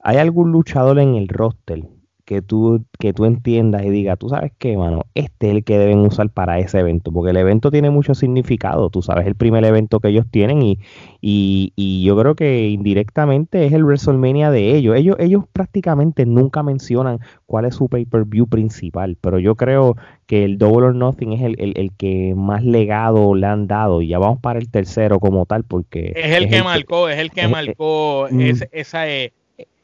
¿hay 0.03 0.19
algún 0.19 0.53
luchador 0.53 0.99
en 0.99 1.15
el 1.15 1.29
roster 1.29 1.85
que 2.25 2.41
tú, 2.41 2.85
que 2.99 3.13
tú 3.13 3.27
entiendas 3.27 3.85
y 3.85 3.91
digas, 3.91 4.19
tú 4.19 4.29
sabes 4.29 4.53
qué, 4.59 4.77
mano, 4.77 5.05
este 5.15 5.49
es 5.49 5.57
el 5.57 5.65
que 5.65 5.79
deben 5.79 5.99
usar 6.01 6.31
para 6.31 6.59
ese 6.59 6.79
evento, 6.81 7.13
porque 7.13 7.31
el 7.31 7.37
evento 7.37 7.71
tiene 7.71 7.91
mucho 7.91 8.15
significado, 8.15 8.89
tú 8.89 9.03
sabes, 9.03 9.27
el 9.27 9.35
primer 9.35 9.65
evento 9.65 10.01
que 10.01 10.09
ellos 10.09 10.27
tienen 10.31 10.63
y, 10.63 10.79
y, 11.21 12.03
yo 12.05 12.19
creo 12.19 12.35
que 12.35 12.69
indirectamente 12.69 13.67
es 13.67 13.73
el 13.73 13.85
WrestleMania 13.85 14.51
de 14.51 14.75
ellos. 14.75 14.97
Ellos, 14.97 15.17
ellos 15.19 15.45
prácticamente 15.53 16.27
nunca 16.27 16.63
mencionan 16.63 17.21
cuál 17.47 17.65
es 17.67 17.75
su 17.75 17.89
pay-per-view 17.89 18.47
principal, 18.47 19.17
pero 19.21 19.39
yo 19.39 19.55
creo 19.55 19.97
que 20.27 20.45
el 20.45 20.59
Double 20.59 20.89
or 20.89 20.95
Nothing 20.95 21.33
es 21.33 21.43
el, 21.43 21.57
el, 21.59 21.93
que 21.97 22.35
más 22.35 22.65
legado 22.65 23.35
le 23.35 23.47
han 23.47 23.67
dado 23.67 24.03
y 24.03 24.09
ya 24.09 24.19
vamos 24.19 24.41
para 24.41 24.59
el 24.59 24.71
tercero 24.71 25.21
como 25.21 25.47
tal, 25.47 25.65
porque... 25.65 26.13
Es 26.17 26.37
el 26.37 26.49
que 26.49 26.63
marcó, 26.63 27.09
es 27.09 27.19
el 27.19 27.31
que 27.31 27.49
marcó 27.49 28.29
esa... 28.29 29.09
Eh, 29.09 29.33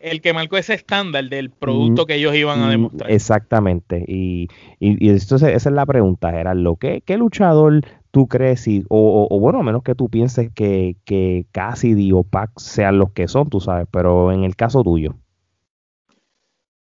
el 0.00 0.20
que 0.20 0.32
marcó 0.32 0.56
ese 0.56 0.74
estándar 0.74 1.28
del 1.28 1.50
producto 1.50 2.02
mm, 2.02 2.06
que 2.06 2.14
ellos 2.14 2.34
iban 2.34 2.62
a 2.62 2.66
mm, 2.66 2.70
demostrar. 2.70 3.10
Exactamente. 3.10 4.04
Y, 4.06 4.48
y, 4.78 5.08
entonces 5.08 5.54
esa 5.54 5.68
es 5.68 5.74
la 5.74 5.86
pregunta, 5.86 6.30
Gerardo. 6.30 6.76
¿Qué, 6.76 7.02
qué 7.02 7.16
luchador 7.16 7.82
tú 8.10 8.26
crees, 8.26 8.66
y, 8.66 8.84
o, 8.88 9.28
o, 9.30 9.38
bueno, 9.38 9.60
a 9.60 9.62
menos 9.62 9.82
que 9.82 9.94
tú 9.94 10.08
pienses 10.08 10.50
que, 10.52 10.96
que 11.04 11.46
Cassidy 11.52 12.12
o 12.12 12.24
Pac 12.24 12.50
sean 12.56 12.98
los 12.98 13.12
que 13.12 13.28
son, 13.28 13.48
tú 13.48 13.60
sabes, 13.60 13.86
pero 13.90 14.32
en 14.32 14.44
el 14.44 14.56
caso 14.56 14.82
tuyo? 14.82 15.14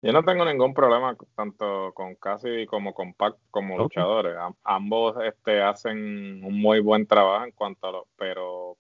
Yo 0.03 0.13
no 0.13 0.23
tengo 0.23 0.45
ningún 0.45 0.75
problema 0.75 1.17
tanto 1.35 1.93
con 1.95 2.17
Cassidy 2.17 2.67
como 2.67 2.93
con 2.93 3.15
Pac 3.15 3.37
como 3.51 3.79
luchadores. 3.79 4.35
ambos 4.63 5.17
este, 5.25 5.63
hacen 5.63 6.45
un 6.45 6.61
muy 6.61 6.81
buen 6.81 7.07
trabajo 7.07 7.47
en 7.47 7.53
cuanto 7.53 7.87
a 7.87 7.93
lo, 7.93 8.07
pero 8.19 8.77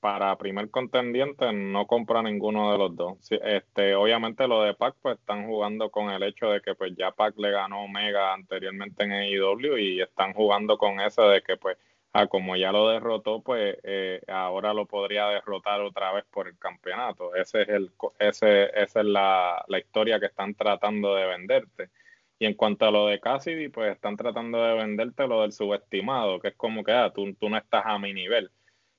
para 0.00 0.36
primer 0.38 0.70
contendiente 0.70 1.52
no 1.52 1.86
compra 1.86 2.22
ninguno 2.22 2.72
de 2.72 2.78
los 2.78 2.96
dos. 2.96 3.18
este, 3.30 3.94
obviamente 3.94 4.46
lo 4.48 4.62
de 4.62 4.74
Pac 4.74 4.96
pues 5.02 5.18
están 5.18 5.46
jugando 5.46 5.90
con 5.90 6.10
el 6.10 6.22
hecho 6.22 6.50
de 6.50 6.60
que 6.60 6.74
pues 6.74 6.92
ya 6.96 7.12
Pac 7.12 7.34
le 7.38 7.50
ganó 7.50 7.84
Omega 7.84 8.32
anteriormente 8.34 9.04
en 9.04 9.12
AEW 9.12 9.76
y 9.78 10.00
están 10.00 10.32
jugando 10.34 10.78
con 10.78 11.00
eso 11.00 11.28
de 11.28 11.42
que 11.42 11.56
pues 11.56 11.76
a 12.12 12.26
como 12.26 12.56
ya 12.56 12.72
lo 12.72 12.88
derrotó, 12.88 13.42
pues 13.42 13.78
eh, 13.84 14.20
ahora 14.28 14.74
lo 14.74 14.86
podría 14.86 15.28
derrotar 15.28 15.80
otra 15.80 16.12
vez 16.12 16.24
por 16.30 16.46
el 16.48 16.58
campeonato. 16.58 17.34
Ese 17.34 17.62
es 17.62 17.68
el, 17.68 17.90
ese, 18.18 18.64
esa 18.78 19.00
es 19.00 19.06
la, 19.06 19.64
la 19.68 19.78
historia 19.78 20.20
que 20.20 20.26
están 20.26 20.54
tratando 20.54 21.14
de 21.14 21.26
venderte. 21.26 21.90
Y 22.38 22.46
en 22.46 22.54
cuanto 22.54 22.86
a 22.86 22.90
lo 22.90 23.06
de 23.06 23.20
Cassidy, 23.20 23.68
pues 23.68 23.92
están 23.92 24.16
tratando 24.16 24.62
de 24.62 24.74
venderte 24.74 25.26
lo 25.26 25.42
del 25.42 25.52
subestimado, 25.52 26.40
que 26.40 26.48
es 26.48 26.54
como 26.56 26.84
que 26.84 26.92
ah, 26.92 27.12
tú, 27.14 27.32
tú 27.34 27.48
no 27.48 27.56
estás 27.56 27.84
a 27.86 27.98
mi 27.98 28.12
nivel. 28.12 28.50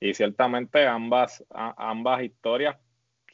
Y 0.04 0.12
ciertamente 0.12 0.86
ambas, 0.86 1.42
ambas 1.50 2.22
historias 2.22 2.76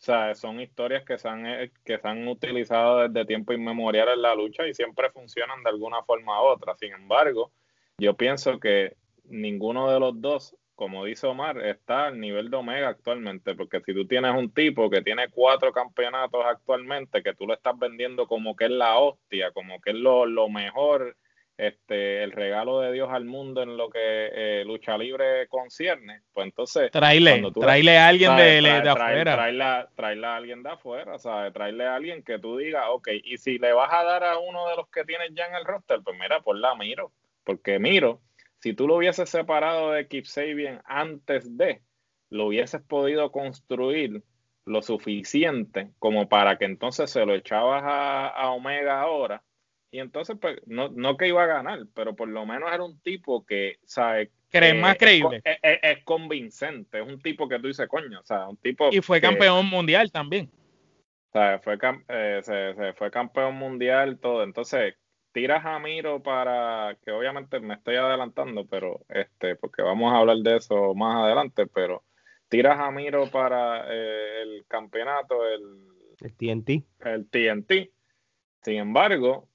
o 0.01 0.03
sea, 0.03 0.35
son 0.35 0.61
historias 0.61 1.05
que 1.05 1.19
se, 1.19 1.29
han, 1.29 1.45
eh, 1.47 1.73
que 1.85 1.99
se 1.99 2.09
han 2.09 2.27
utilizado 2.27 3.07
desde 3.07 3.27
tiempo 3.27 3.53
inmemorial 3.53 4.09
en 4.09 4.23
la 4.23 4.35
lucha 4.35 4.67
y 4.67 4.73
siempre 4.73 5.11
funcionan 5.11 5.63
de 5.63 5.69
alguna 5.69 6.03
forma 6.05 6.41
u 6.41 6.47
otra. 6.47 6.75
Sin 6.77 6.93
embargo, 6.95 7.53
yo 7.99 8.15
pienso 8.15 8.59
que 8.61 8.97
ninguno 9.25 9.91
de 9.91 10.01
los 10.01 10.19
dos, 10.19 10.57
como 10.75 11.05
dice 11.05 11.27
Omar, 11.27 11.59
está 11.67 12.07
al 12.07 12.19
nivel 12.19 12.51
de 12.51 12.57
Omega 12.57 12.89
actualmente, 12.89 13.55
porque 13.55 13.83
si 13.83 13.93
tú 13.93 14.07
tienes 14.07 14.35
un 14.35 14.55
tipo 14.55 14.89
que 14.89 15.03
tiene 15.03 15.29
cuatro 15.29 15.71
campeonatos 15.71 16.47
actualmente, 16.47 17.23
que 17.23 17.35
tú 17.35 17.47
lo 17.47 17.53
estás 17.53 17.79
vendiendo 17.79 18.27
como 18.27 18.57
que 18.57 18.67
es 18.67 18.71
la 18.71 18.97
hostia, 18.97 19.51
como 19.51 19.83
que 19.83 19.91
es 19.91 19.97
lo, 19.97 20.25
lo 20.25 20.49
mejor 20.49 21.15
este, 21.61 22.23
el 22.23 22.33
regalo 22.33 22.81
de 22.81 22.91
Dios 22.91 23.11
al 23.13 23.27
mundo 23.27 23.63
en 23.63 23.77
lo 23.77 23.91
que 23.91 23.99
eh, 24.01 24.65
lucha 24.65 24.97
libre 24.97 25.47
concierne, 25.49 26.23
pues 26.33 26.47
entonces... 26.47 26.91
Traile, 26.91 27.43
traile 27.53 27.99
a 27.99 28.09
alguien 28.09 28.35
de, 28.35 28.63
de, 28.63 28.89
afuera. 28.89 29.35
Traile, 29.95 30.27
a 30.27 30.37
alguien 30.37 30.63
de 30.63 30.71
afuera, 30.71 31.19
¿sabes? 31.19 31.53
Traile 31.53 31.85
a 31.85 31.97
alguien 31.97 32.23
que 32.23 32.39
tú 32.39 32.57
digas, 32.57 32.85
ok, 32.89 33.09
y 33.25 33.37
si 33.37 33.59
le 33.59 33.75
vas 33.75 33.93
a 33.93 34.05
dar 34.05 34.25
a 34.25 34.39
uno 34.39 34.69
de 34.69 34.77
los 34.77 34.89
que 34.89 35.05
tienes 35.05 35.33
ya 35.35 35.45
en 35.47 35.55
el 35.55 35.67
roster, 35.67 36.01
pues 36.03 36.19
mira, 36.19 36.41
por 36.41 36.57
la 36.57 36.75
Miro, 36.75 37.13
porque 37.45 37.79
Miro, 37.79 38.23
si 38.61 38.73
tú 38.73 38.89
lo 38.89 38.97
hubieses 38.97 39.29
separado 39.29 39.93
de 39.93 40.09
Keep 40.09 40.25
Sabian 40.25 40.81
antes 40.87 41.59
de, 41.59 41.83
lo 42.31 42.47
hubieses 42.47 42.81
podido 42.81 43.31
construir 43.33 44.23
lo 44.65 44.81
suficiente 44.81 45.91
como 45.99 46.27
para 46.27 46.57
que 46.57 46.65
entonces 46.65 47.11
se 47.11 47.27
lo 47.27 47.35
echabas 47.35 47.83
a, 47.85 48.29
a 48.29 48.51
Omega 48.51 49.03
ahora 49.03 49.43
y 49.91 49.99
entonces, 49.99 50.37
pues, 50.41 50.61
no, 50.67 50.89
no 50.89 51.17
que 51.17 51.29
iba 51.29 51.43
a 51.43 51.49
ganar, 51.49 51.81
pero 51.95 52.15
por 52.15 52.29
lo 52.29 52.47
menos 52.47 52.73
era 52.73 52.85
un 52.85 53.01
tipo 53.01 53.45
que, 53.45 53.79
¿sabes? 53.85 54.31
¿Crees 54.51 54.81
más 54.81 54.97
creíble? 54.97 55.43
Es, 55.45 56.05
convincente, 56.05 57.01
es 57.01 57.07
un 57.07 57.21
tipo 57.21 57.49
que 57.49 57.59
tú 57.59 57.69
dices, 57.69 57.89
coño, 57.89 58.21
o 58.21 58.25
sea, 58.25 58.49
un 58.49 58.57
tipo. 58.57 58.89
Y 58.93 59.01
fue 59.01 59.21
campeón 59.21 59.67
mundial 59.67 60.11
también. 60.11 60.51
O 61.29 61.33
sea, 61.33 61.61
fue, 61.61 61.79
eh, 62.09 62.41
se, 62.43 62.93
fue 62.95 63.11
campeón 63.11 63.55
mundial, 63.55 64.19
todo. 64.19 64.43
Entonces, 64.43 64.95
tiras 65.33 65.65
a 65.65 65.79
Miro 65.79 66.23
para, 66.23 66.97
que 67.05 67.13
obviamente 67.13 67.61
me 67.61 67.75
estoy 67.75 67.97
adelantando, 67.97 68.67
pero 68.67 69.01
este, 69.09 69.55
porque 69.57 69.83
vamos 69.83 70.13
a 70.13 70.19
hablar 70.19 70.39
de 70.39 70.57
eso 70.57 70.95
más 70.95 71.25
adelante, 71.25 71.67
pero 71.67 72.03
tiras 72.49 72.79
a 72.81 72.91
Miro 72.91 73.31
para 73.31 73.87
eh, 73.93 74.43
el 74.43 74.65
campeonato, 74.67 75.47
el, 75.47 75.87
el 76.21 76.35
TNT. 76.35 76.85
El 77.05 77.29
TNT. 77.29 77.91
Sin 78.63 78.75
embargo, 78.75 79.50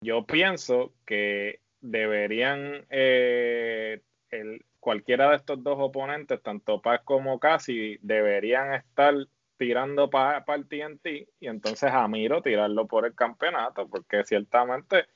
yo 0.00 0.26
pienso 0.26 0.94
que 1.06 1.60
deberían 1.80 2.86
eh, 2.90 4.02
el, 4.30 4.64
cualquiera 4.80 5.30
de 5.30 5.36
estos 5.36 5.62
dos 5.62 5.76
oponentes, 5.78 6.42
tanto 6.42 6.80
Paz 6.82 7.02
como 7.04 7.38
Casi, 7.38 7.98
deberían 8.02 8.74
estar 8.74 9.14
tirando 9.56 10.08
para 10.08 10.44
el 10.54 10.68
TNT 10.68 11.28
y 11.40 11.48
entonces 11.48 11.90
a 11.92 12.06
Miro 12.08 12.42
tirarlo 12.42 12.86
por 12.86 13.06
el 13.06 13.14
campeonato, 13.14 13.88
porque 13.88 14.24
ciertamente 14.24 15.06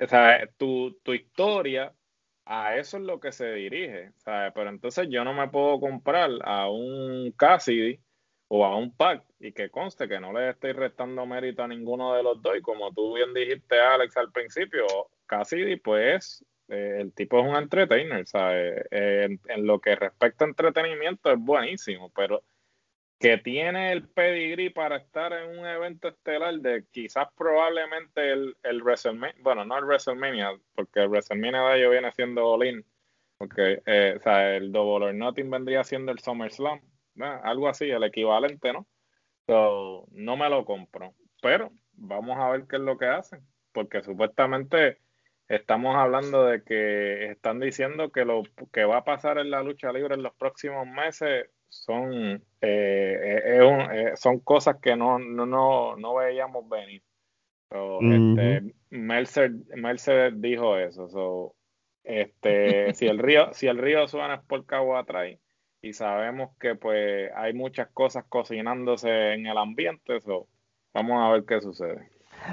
o 0.00 0.06
sea, 0.08 0.46
tu, 0.56 0.98
tu 1.02 1.12
historia 1.12 1.94
a 2.46 2.76
eso 2.76 2.96
es 2.96 3.02
lo 3.04 3.20
que 3.20 3.32
se 3.32 3.52
dirige, 3.52 4.12
¿sabes? 4.16 4.52
pero 4.54 4.70
entonces 4.70 5.08
yo 5.10 5.24
no 5.24 5.34
me 5.34 5.48
puedo 5.48 5.78
comprar 5.78 6.30
a 6.42 6.68
un 6.70 7.32
Cassidy 7.32 8.00
o 8.52 8.64
a 8.64 8.76
un 8.76 8.92
pack 8.92 9.22
y 9.38 9.52
que 9.52 9.70
conste 9.70 10.08
que 10.08 10.18
no 10.18 10.32
le 10.32 10.50
estoy 10.50 10.72
restando 10.72 11.24
mérito 11.24 11.62
a 11.62 11.68
ninguno 11.68 12.14
de 12.14 12.24
los 12.24 12.42
dos 12.42 12.56
y 12.58 12.60
como 12.60 12.92
tú 12.92 13.14
bien 13.14 13.32
dijiste 13.32 13.78
Alex 13.78 14.16
al 14.16 14.32
principio, 14.32 14.84
Cassidy 15.26 15.76
pues 15.76 16.44
eh, 16.68 16.96
el 17.00 17.12
tipo 17.12 17.38
es 17.38 17.46
un 17.46 17.54
entertainer, 17.54 18.26
¿sabes? 18.26 18.86
Eh, 18.90 19.38
en, 19.46 19.66
lo 19.66 19.80
que 19.80 19.94
respecta 19.94 20.44
a 20.44 20.48
entretenimiento 20.48 21.30
es 21.30 21.38
buenísimo, 21.38 22.10
pero 22.10 22.42
que 23.20 23.38
tiene 23.38 23.92
el 23.92 24.08
pedigree 24.08 24.72
para 24.72 24.96
estar 24.96 25.32
en 25.32 25.56
un 25.56 25.64
evento 25.66 26.08
estelar 26.08 26.54
de 26.54 26.86
quizás 26.90 27.28
probablemente 27.36 28.32
el, 28.32 28.56
el 28.64 28.82
WrestleMania, 28.82 29.36
bueno, 29.42 29.64
no 29.64 29.78
el 29.78 29.84
WrestleMania, 29.84 30.58
porque 30.74 31.02
el 31.02 31.08
WrestleMania 31.08 31.60
de 31.68 31.78
ellos 31.78 31.92
viene 31.92 32.10
siendo 32.12 32.48
All 32.48 32.84
porque 33.38 33.80
eh, 33.86 34.14
o 34.18 34.20
sea, 34.20 34.56
el 34.56 34.72
Double 34.72 35.06
or 35.06 35.14
Nothing 35.14 35.50
vendría 35.50 35.84
siendo 35.84 36.10
el 36.10 36.18
SummerSlam, 36.18 36.80
algo 37.18 37.68
así, 37.68 37.90
el 37.90 38.04
equivalente, 38.04 38.72
¿no? 38.72 38.86
So, 39.46 40.06
no 40.12 40.36
me 40.36 40.48
lo 40.48 40.64
compro, 40.64 41.14
pero 41.42 41.72
vamos 41.92 42.38
a 42.38 42.50
ver 42.50 42.66
qué 42.68 42.76
es 42.76 42.82
lo 42.82 42.98
que 42.98 43.06
hacen, 43.06 43.40
porque 43.72 44.02
supuestamente 44.02 44.98
estamos 45.48 45.96
hablando 45.96 46.44
de 46.44 46.62
que 46.62 47.30
están 47.32 47.58
diciendo 47.58 48.12
que 48.12 48.24
lo 48.24 48.42
que 48.72 48.84
va 48.84 48.98
a 48.98 49.04
pasar 49.04 49.38
en 49.38 49.50
la 49.50 49.62
lucha 49.62 49.92
libre 49.92 50.14
en 50.14 50.22
los 50.22 50.34
próximos 50.34 50.86
meses 50.86 51.50
son, 51.68 52.42
eh, 52.60 53.40
eh, 53.50 53.60
eh, 53.92 54.12
son 54.16 54.40
cosas 54.40 54.76
que 54.80 54.96
no, 54.96 55.18
no, 55.18 55.96
no, 55.96 56.14
veíamos 56.14 56.68
venir. 56.68 57.02
este, 57.70 58.74
Mercer, 58.90 60.32
dijo 60.36 60.76
eso. 60.76 61.08
So, 61.08 61.54
este, 62.04 62.94
si 62.94 63.06
el 63.06 63.18
río, 63.18 63.52
si 63.52 63.66
el 63.66 63.78
río 63.78 64.06
suena 64.08 64.34
es 64.34 64.42
por 64.42 64.64
cabo 64.66 64.96
atrás 64.96 65.28
y 65.82 65.92
sabemos 65.92 66.50
que 66.60 66.74
pues 66.74 67.30
hay 67.36 67.54
muchas 67.54 67.88
cosas 67.88 68.24
cocinándose 68.28 69.34
en 69.34 69.46
el 69.46 69.56
ambiente, 69.56 70.16
eso 70.16 70.46
vamos 70.92 71.22
a 71.22 71.32
ver 71.32 71.44
qué 71.44 71.60
sucede. 71.60 72.08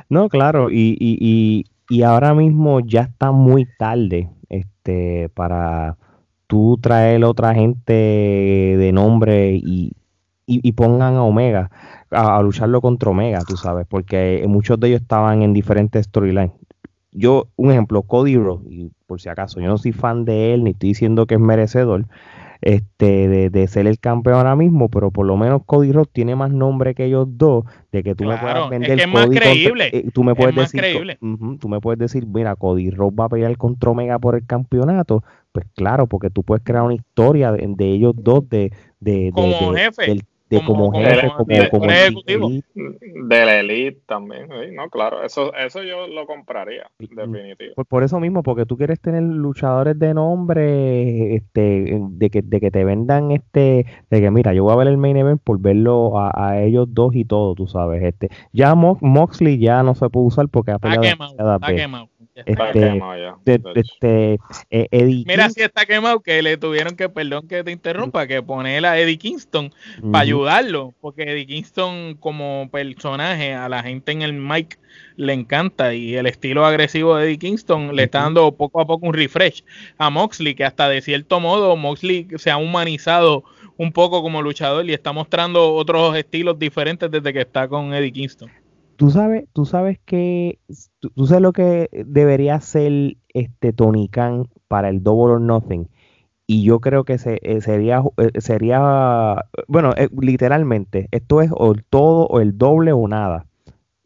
No, 0.10 0.30
claro, 0.30 0.70
y, 0.70 0.98
y, 1.00 1.66
y, 1.90 2.04
ahora 2.04 2.34
mismo 2.34 2.82
ya 2.82 3.02
está 3.02 3.32
muy 3.32 3.66
tarde 3.78 4.30
este, 4.50 5.30
para 5.30 5.98
tú 6.48 6.78
traer 6.82 7.24
otra 7.24 7.54
gente 7.54 7.94
de 7.94 8.92
nombre 8.94 9.54
y, 9.54 9.94
y, 10.46 10.72
pongan 10.74 11.16
a 11.16 11.24
Omega, 11.24 11.72
a, 12.12 12.42
lucharlo 12.42 12.82
contra 12.82 13.12
Omega, 13.12 13.40
tú 13.48 13.56
sabes, 13.58 13.86
porque 13.88 14.44
muchos 14.48 14.80
de 14.80 14.90
ellos 14.90 15.02
estaban 15.02 15.42
en 15.42 15.54
diferentes 15.54 16.06
storylines. 16.06 16.52
Yo, 17.12 17.48
un 17.56 17.72
ejemplo, 17.72 18.02
Cody 18.04 18.38
Rhodes, 18.38 18.92
por 19.08 19.20
si 19.20 19.30
acaso, 19.30 19.60
yo 19.60 19.68
no 19.68 19.78
soy 19.78 19.92
fan 19.92 20.26
de 20.26 20.54
él, 20.54 20.64
ni 20.64 20.72
estoy 20.72 20.90
diciendo 20.90 21.26
que 21.26 21.36
es 21.36 21.42
merecedor, 21.42 22.06
este, 22.62 23.50
de, 23.50 23.68
ser 23.68 23.88
el 23.88 24.00
campeón 24.00 24.38
ahora 24.38 24.56
mismo, 24.56 24.90
pero 24.90 25.12
por 25.12 25.26
lo 25.26 25.38
menos 25.38 25.62
Cody 25.66 25.92
Rhodes 25.92 26.12
tiene 26.12 26.36
más 26.36 26.52
nombre 26.52 26.96
que 26.96 27.06
ellos 27.06 27.28
dos, 27.30 27.66
de 27.92 28.04
que 28.04 28.16
tú 28.16 28.26
me 28.26 28.38
puedas 28.38 28.70
vender 28.70 29.00
es 29.00 29.08
más 29.08 29.28
creíble. 29.28 29.90
Eh, 29.94 30.10
tú 30.14 30.24
me 30.24 30.36
puedes 30.36 30.56
decir, 30.56 30.82
tú 31.60 31.70
me 31.70 31.80
puedes 31.80 32.00
decir, 32.00 32.26
mira, 32.28 32.56
Cody 32.56 32.90
Rhodes 32.90 33.20
va 33.20 33.26
a 33.26 33.30
pelear 33.30 33.58
contra 33.58 33.92
Omega 33.92 34.20
por 34.20 34.36
el 34.36 34.46
campeonato, 34.46 35.24
pues 35.52 35.66
claro, 35.76 36.08
porque 36.08 36.30
tú 36.30 36.44
puedes 36.44 36.64
crear 36.64 36.84
una 36.84 36.96
historia 36.96 37.52
de, 37.52 37.86
ellos 37.86 38.14
dos 38.16 38.48
de, 38.50 38.72
de, 39.00 39.32
como 39.34 39.74
jefe 39.74 40.20
de 40.50 40.64
como, 40.64 40.92
jefe, 40.92 41.30
como, 41.36 41.46
de, 41.46 41.70
como 41.70 41.86
ejecutivo. 41.86 42.50
De 42.74 43.46
la 43.46 43.60
elite 43.60 44.02
también, 44.06 44.48
no, 44.76 44.90
claro, 44.90 45.24
eso, 45.24 45.54
eso 45.54 45.84
yo 45.84 46.08
lo 46.08 46.26
compraría, 46.26 46.90
definitivo. 47.00 47.74
Por, 47.76 47.86
por, 47.86 48.04
eso 48.04 48.20
mismo, 48.20 48.44
porque 48.44 48.66
tú 48.66 48.78
quieres 48.78 49.00
tener 49.02 49.24
luchadores 49.24 49.98
de 50.00 50.14
nombre, 50.14 51.36
este, 51.36 52.00
de 52.00 52.30
que, 52.30 52.42
de 52.42 52.60
que 52.60 52.72
te 52.72 52.84
vendan 52.86 53.32
este, 53.32 53.86
de 54.10 54.22
que 54.22 54.32
mira, 54.32 54.54
yo 54.54 54.64
voy 54.64 54.74
a 54.74 54.78
ver 54.78 54.88
el 54.88 54.98
main 54.98 55.18
event 55.18 55.42
por 55.44 55.60
verlo 55.60 56.20
a, 56.20 56.32
a 56.34 56.62
ellos 56.62 56.88
dos 56.90 57.16
y 57.16 57.26
todo, 57.26 57.56
tú 57.56 57.68
sabes, 57.68 58.04
este, 58.04 58.30
ya 58.54 58.76
Moxley 58.76 59.58
ya 59.58 59.84
no 59.84 59.96
se 59.96 60.10
puede 60.10 60.28
usar 60.28 60.48
porque 60.50 60.72
ha 60.72 60.80
peleado 60.80 61.28
está 62.46 62.72
quemado, 62.72 63.40
este, 63.46 63.62
este, 63.76 64.34
eh, 64.70 64.88
Eddie 64.92 65.24
Mira 65.26 65.50
si 65.50 65.62
está 65.62 65.86
quemado 65.86 66.20
que 66.20 66.42
le 66.42 66.58
tuvieron 66.58 66.96
que, 66.96 67.10
perdón 67.10 67.48
que 67.48 67.64
te 67.64 67.72
interrumpa, 67.72 68.28
que 68.28 68.42
poner 68.42 68.86
a 68.86 69.00
Eddie 69.00 69.18
Kingston 69.18 69.74
para 70.12 70.24
ayudarlo, 70.24 70.94
porque 71.02 71.24
Eddie 71.24 71.48
Kingston 71.48 72.16
como 72.16 72.70
personaje 72.72 73.54
a 73.54 73.70
la 73.70 73.84
gente 73.84 74.12
en 74.12 74.22
el 74.22 74.34
mic 74.34 74.80
le 75.16 75.34
encanta 75.34 75.94
y 75.94 76.16
el 76.16 76.28
estilo 76.28 76.66
agresivo 76.66 77.16
de 77.16 77.26
Eddie 77.26 77.40
Kingston 77.40 77.96
le 77.96 78.04
está 78.04 78.22
dando 78.22 78.52
poco 78.52 78.82
a 78.82 78.88
poco 78.88 79.08
un 79.08 79.14
refresh 79.14 79.64
a 79.98 80.10
Moxley, 80.10 80.56
que 80.56 80.64
hasta 80.64 80.90
de 80.90 81.02
cierto 81.02 81.40
modo 81.40 81.76
Moxley 81.76 82.28
se 82.38 82.52
ha 82.52 82.58
humanizado 82.58 83.44
un 83.78 83.92
poco 83.92 84.22
como 84.22 84.42
luchador 84.42 84.86
y 84.86 84.94
está 84.94 85.12
mostrando 85.14 85.74
otros 85.74 86.16
estilos 86.16 86.58
diferentes 86.58 87.10
desde 87.10 87.34
que 87.34 87.42
está 87.42 87.68
con 87.68 87.94
Eddie 87.94 88.12
Kingston. 88.12 88.52
Tú 88.98 89.12
sabes, 89.12 89.46
tú 89.54 89.66
sabes 89.66 90.00
que, 90.06 90.60
tú, 91.00 91.28
sabes 91.28 91.42
lo 91.42 91.54
que 91.54 91.88
debería 92.06 92.60
ser 92.60 93.18
este 93.30 93.72
Tony 93.72 94.10
Khan 94.10 94.48
para 94.68 94.90
el 94.90 95.04
Double 95.04 95.36
or 95.36 95.42
Nothing. 95.42 95.88
Y 96.48 96.64
yo 96.64 96.80
creo 96.80 97.04
que 97.04 97.18
se, 97.18 97.40
eh, 97.44 97.62
sería, 97.62 98.02
eh, 98.18 98.42
sería, 98.42 99.46
bueno, 99.68 99.92
eh, 99.98 100.10
literalmente, 100.20 101.10
esto 101.12 101.42
es 101.42 101.52
o 101.54 101.74
el 101.74 101.84
todo 101.84 102.26
o 102.28 102.40
el 102.40 102.58
doble 102.58 102.92
o 102.94 103.08
nada. 103.08 103.46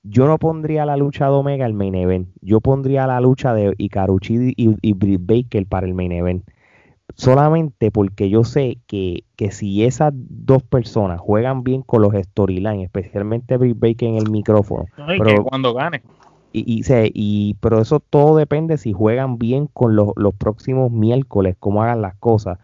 Yo 0.03 0.27
no 0.27 0.37
pondría 0.39 0.85
la 0.85 0.97
lucha 0.97 1.25
de 1.25 1.31
Omega 1.31 1.65
el 1.65 1.73
main 1.73 1.95
event. 1.95 2.29
Yo 2.41 2.59
pondría 2.59 3.07
la 3.07 3.21
lucha 3.21 3.53
de 3.53 3.73
Ikaruchi 3.77 4.53
y, 4.57 4.75
y 4.81 4.93
Britt 4.93 5.21
Baker 5.23 5.67
para 5.67 5.87
el 5.87 5.93
main 5.93 6.11
event 6.11 6.43
solamente 7.15 7.91
porque 7.91 8.29
yo 8.29 8.43
sé 8.43 8.77
que, 8.87 9.23
que 9.35 9.51
si 9.51 9.85
esas 9.85 10.13
dos 10.13 10.63
personas 10.63 11.19
juegan 11.19 11.63
bien 11.63 11.81
con 11.81 12.01
los 12.01 12.13
storylines, 12.13 12.85
especialmente 12.85 13.57
Britt 13.57 13.79
Baker 13.79 14.09
en 14.09 14.15
el 14.15 14.29
micrófono, 14.29 14.85
pero, 14.95 15.43
cuando 15.43 15.73
gane. 15.73 16.01
Y, 16.53 16.81
y, 16.81 16.83
y, 17.13 17.53
pero 17.55 17.79
eso 17.79 17.99
todo 17.99 18.35
depende 18.35 18.77
si 18.77 18.91
juegan 18.93 19.37
bien 19.37 19.67
con 19.67 19.95
los, 19.95 20.09
los 20.15 20.33
próximos 20.35 20.91
miércoles, 20.91 21.55
cómo 21.59 21.83
hagan 21.83 22.01
las 22.01 22.15
cosas. 22.15 22.59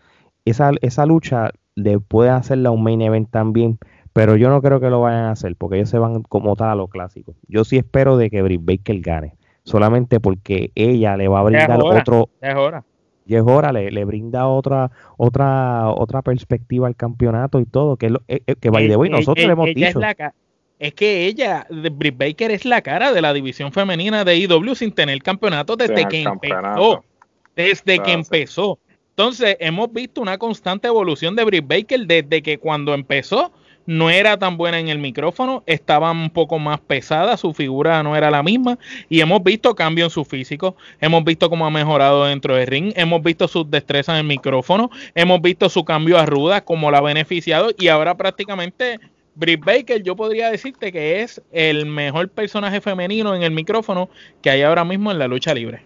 Esa, 0.45 0.71
esa 0.81 1.05
lucha 1.05 1.51
le 1.75 1.99
puede 1.99 2.31
hacerla 2.31 2.71
un 2.71 2.83
main 2.83 3.01
event 3.01 3.29
también, 3.29 3.77
pero 4.13 4.35
yo 4.35 4.49
no 4.49 4.61
creo 4.61 4.79
que 4.79 4.89
lo 4.89 5.01
vayan 5.01 5.25
a 5.25 5.31
hacer 5.31 5.55
porque 5.55 5.77
ellos 5.77 5.89
se 5.89 5.99
van 5.99 6.23
como 6.23 6.55
tal 6.55 6.69
a 6.69 6.75
lo 6.75 6.87
clásico. 6.87 7.35
Yo 7.47 7.63
sí 7.63 7.77
espero 7.77 8.17
de 8.17 8.29
que 8.29 8.41
Britt 8.41 8.61
Baker 8.63 8.99
gane, 8.99 9.35
solamente 9.63 10.19
porque 10.19 10.71
ella 10.75 11.15
le 11.15 11.27
va 11.27 11.39
a 11.39 11.43
brindar 11.43 11.79
otro. 11.81 12.29
Es 13.35 13.41
hora 13.41 13.71
y 13.71 13.75
es 13.75 13.87
hora, 13.87 13.91
le, 13.91 14.05
brinda 14.05 14.47
otra 14.47 14.91
otra 15.17 15.89
otra 15.89 16.21
perspectiva 16.21 16.87
al 16.87 16.95
campeonato 16.95 17.59
y 17.59 17.65
todo, 17.65 17.97
que, 17.97 18.09
lo, 18.09 18.21
eh, 18.27 18.41
eh, 18.47 18.55
que 18.59 18.69
by 18.69 18.87
the 18.87 18.95
way, 18.95 19.09
nosotros 19.09 19.45
le 19.45 19.53
hemos 19.53 19.67
dicho. 19.67 19.99
Es, 20.79 20.93
que 20.93 21.25
ella, 21.25 21.65
Britt 21.71 22.19
Baker 22.19 22.51
es 22.51 22.63
la 22.63 22.83
cara 22.83 23.11
de 23.11 23.19
la 23.19 23.33
división 23.33 23.71
femenina 23.71 24.23
de 24.23 24.37
IW 24.37 24.75
sin 24.75 24.91
tener 24.91 25.23
campeonato 25.23 25.75
desde 25.75 26.07
que 26.07 26.21
empezó. 26.21 27.03
Desde 27.55 27.99
que 27.99 28.11
empezó. 28.11 28.79
Entonces, 29.09 29.57
hemos 29.59 29.91
visto 29.91 30.21
una 30.21 30.37
constante 30.37 30.87
evolución 30.87 31.35
de 31.35 31.43
Britt 31.45 31.67
Baker 31.67 32.05
desde 32.05 32.43
que 32.43 32.59
cuando 32.59 32.93
empezó 32.93 33.51
no 33.87 34.09
era 34.09 34.37
tan 34.37 34.57
buena 34.57 34.79
en 34.79 34.89
el 34.89 34.99
micrófono, 34.99 35.63
estaba 35.65 36.11
un 36.11 36.29
poco 36.29 36.59
más 36.59 36.79
pesada, 36.79 37.37
su 37.37 37.53
figura 37.53 38.03
no 38.03 38.15
era 38.15 38.29
la 38.29 38.43
misma 38.43 38.77
y 39.09 39.21
hemos 39.21 39.41
visto 39.43 39.73
cambio 39.75 40.03
en 40.03 40.11
su 40.11 40.25
físico, 40.25 40.75
hemos 40.99 41.23
visto 41.23 41.49
cómo 41.49 41.65
ha 41.65 41.71
mejorado 41.71 42.25
dentro 42.25 42.55
del 42.55 42.67
ring, 42.67 42.91
hemos 42.95 43.23
visto 43.23 43.47
sus 43.47 43.71
destrezas 43.71 44.15
en 44.15 44.19
el 44.19 44.27
micrófono, 44.27 44.91
hemos 45.15 45.41
visto 45.41 45.69
su 45.69 45.85
cambio 45.85 46.19
a 46.19 46.25
ruda, 46.25 46.65
cómo 46.65 46.91
la 46.91 46.99
ha 46.99 47.01
beneficiado 47.01 47.71
y 47.79 47.87
ahora 47.87 48.17
prácticamente 48.17 48.99
Britt 49.35 49.63
Baker 49.63 50.03
yo 50.03 50.17
podría 50.17 50.51
decirte 50.51 50.91
que 50.91 51.21
es 51.21 51.41
el 51.53 51.85
mejor 51.85 52.27
personaje 52.29 52.81
femenino 52.81 53.35
en 53.35 53.43
el 53.43 53.51
micrófono 53.51 54.09
que 54.41 54.49
hay 54.49 54.63
ahora 54.63 54.83
mismo 54.83 55.11
en 55.11 55.19
la 55.19 55.27
lucha 55.27 55.53
libre 55.53 55.85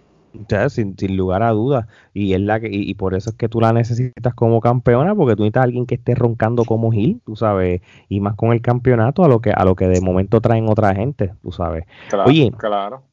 sin, 0.70 0.98
sin, 0.98 1.18
lugar 1.18 1.44
a 1.44 1.52
dudas. 1.52 1.88
Y, 2.14 2.34
es 2.34 2.42
la 2.42 2.60
que, 2.60 2.70
y, 2.72 2.94
por 2.96 3.14
eso 3.14 3.32
es 3.32 3.36
que 3.36 3.50
tú 3.50 3.60
la 3.60 3.74
necesitas 3.74 4.34
como 4.34 4.62
campeona, 4.62 5.16
porque 5.16 5.36
tú 5.36 5.44
necesitas 5.44 5.62
a 5.62 5.66
alguien 5.66 5.86
que 5.86 5.96
esté 5.96 6.16
roncando 6.16 6.66
como 6.66 6.92
Gil, 6.92 7.22
tú 7.26 7.36
sabes, 7.36 7.82
y 8.10 8.20
más 8.20 8.36
con 8.36 8.52
el 8.52 8.62
campeonato 8.62 9.24
a 9.24 9.28
lo 9.28 9.42
que, 9.42 9.52
a 9.52 9.66
lo 9.66 9.76
que 9.76 9.88
de 9.88 10.02
momento 10.02 10.42
traen 10.42 10.70
otra 10.70 10.96
gente, 10.96 11.34
tú 11.42 11.52
sabes. 11.52 11.86
Oye, 12.26 12.52
claro. 12.58 13.04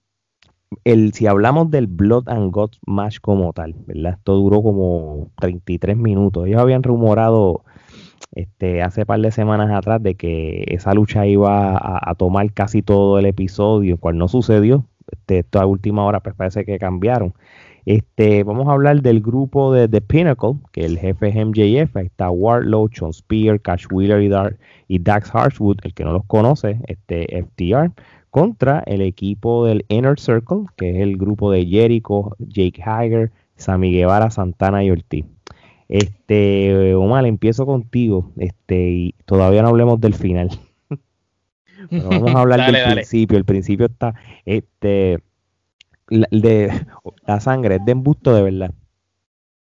El, 0.85 1.15
si 1.15 1.27
hablamos 1.27 1.71
del 1.71 1.87
Blood 1.87 2.29
and 2.29 2.53
Guts 2.53 2.79
match 2.87 3.21
como 3.21 3.53
tal, 3.55 3.75
¿verdad? 3.87 4.15
Esto 4.19 4.35
duró 4.35 4.63
como 4.63 5.31
33 5.41 5.97
minutos. 5.97 6.47
Ellos 6.47 6.61
habían 6.61 6.83
rumorado 6.83 7.65
este, 8.33 8.83
hace 8.83 9.07
par 9.07 9.21
de 9.21 9.31
semanas 9.31 9.71
atrás 9.73 10.03
de 10.03 10.15
que 10.15 10.65
esa 10.69 10.93
lucha 10.93 11.27
iba 11.27 11.71
a, 11.71 12.11
a 12.11 12.15
tomar 12.17 12.53
casi 12.53 12.83
todo 12.83 13.19
el 13.19 13.25
episodio, 13.25 13.97
cual 13.97 14.19
no 14.19 14.29
sucedió 14.29 14.85
este, 15.11 15.41
esta 15.41 15.67
última 15.67 16.05
hora 16.05 16.21
pues 16.21 16.35
parece 16.35 16.65
que 16.65 16.79
cambiaron. 16.79 17.35
Este, 17.87 18.45
vamos 18.45 18.69
a 18.69 18.73
hablar 18.73 19.01
del 19.01 19.23
grupo 19.23 19.73
de 19.73 19.89
The 19.89 20.03
Pinnacle, 20.03 20.57
que 20.73 20.85
el 20.85 20.99
jefe 20.99 21.29
es 21.29 21.37
MJF, 21.37 21.97
está 21.97 22.31
Wardlow, 22.31 22.91
Sean 22.93 23.15
Spear, 23.15 23.61
Cash 23.61 23.87
Wheeler 23.91 24.23
y, 24.23 24.31
y 24.95 24.99
Dax 24.99 25.35
Harshwood, 25.35 25.79
el 25.85 25.95
que 25.95 26.05
no 26.05 26.13
los 26.13 26.25
conoce, 26.27 26.81
este 26.87 27.27
FTR, 27.43 27.93
contra 28.31 28.81
el 28.81 29.01
equipo 29.01 29.65
del 29.65 29.87
Inner 29.89 30.21
Circle, 30.21 30.67
que 30.77 30.91
es 30.91 30.97
el 30.99 31.17
grupo 31.17 31.51
de 31.51 31.65
Jericho, 31.65 32.37
Jake 32.39 32.83
Hager, 32.85 33.33
Sammy 33.57 33.91
Guevara, 33.91 34.31
Santana 34.31 34.85
y 34.85 34.91
Ortiz. 34.91 35.25
Este, 35.89 36.95
Omar, 36.95 37.25
empiezo 37.25 37.65
contigo, 37.65 38.31
este, 38.37 38.91
y 38.91 39.15
todavía 39.25 39.63
no 39.63 39.69
hablemos 39.69 39.99
del 39.99 40.13
final 40.13 40.51
vamos 41.91 42.35
a 42.35 42.41
hablar 42.41 42.73
del 42.73 42.95
principio. 42.95 43.39
El 43.39 43.45
principio 43.45 43.87
está, 43.87 44.15
este, 44.45 45.19
la, 46.09 46.29
de 46.31 46.87
la 47.27 47.41
sangre 47.41 47.77
es 47.77 47.85
de 47.85 47.93
embusto 47.93 48.35
de 48.35 48.43
verdad. 48.43 48.71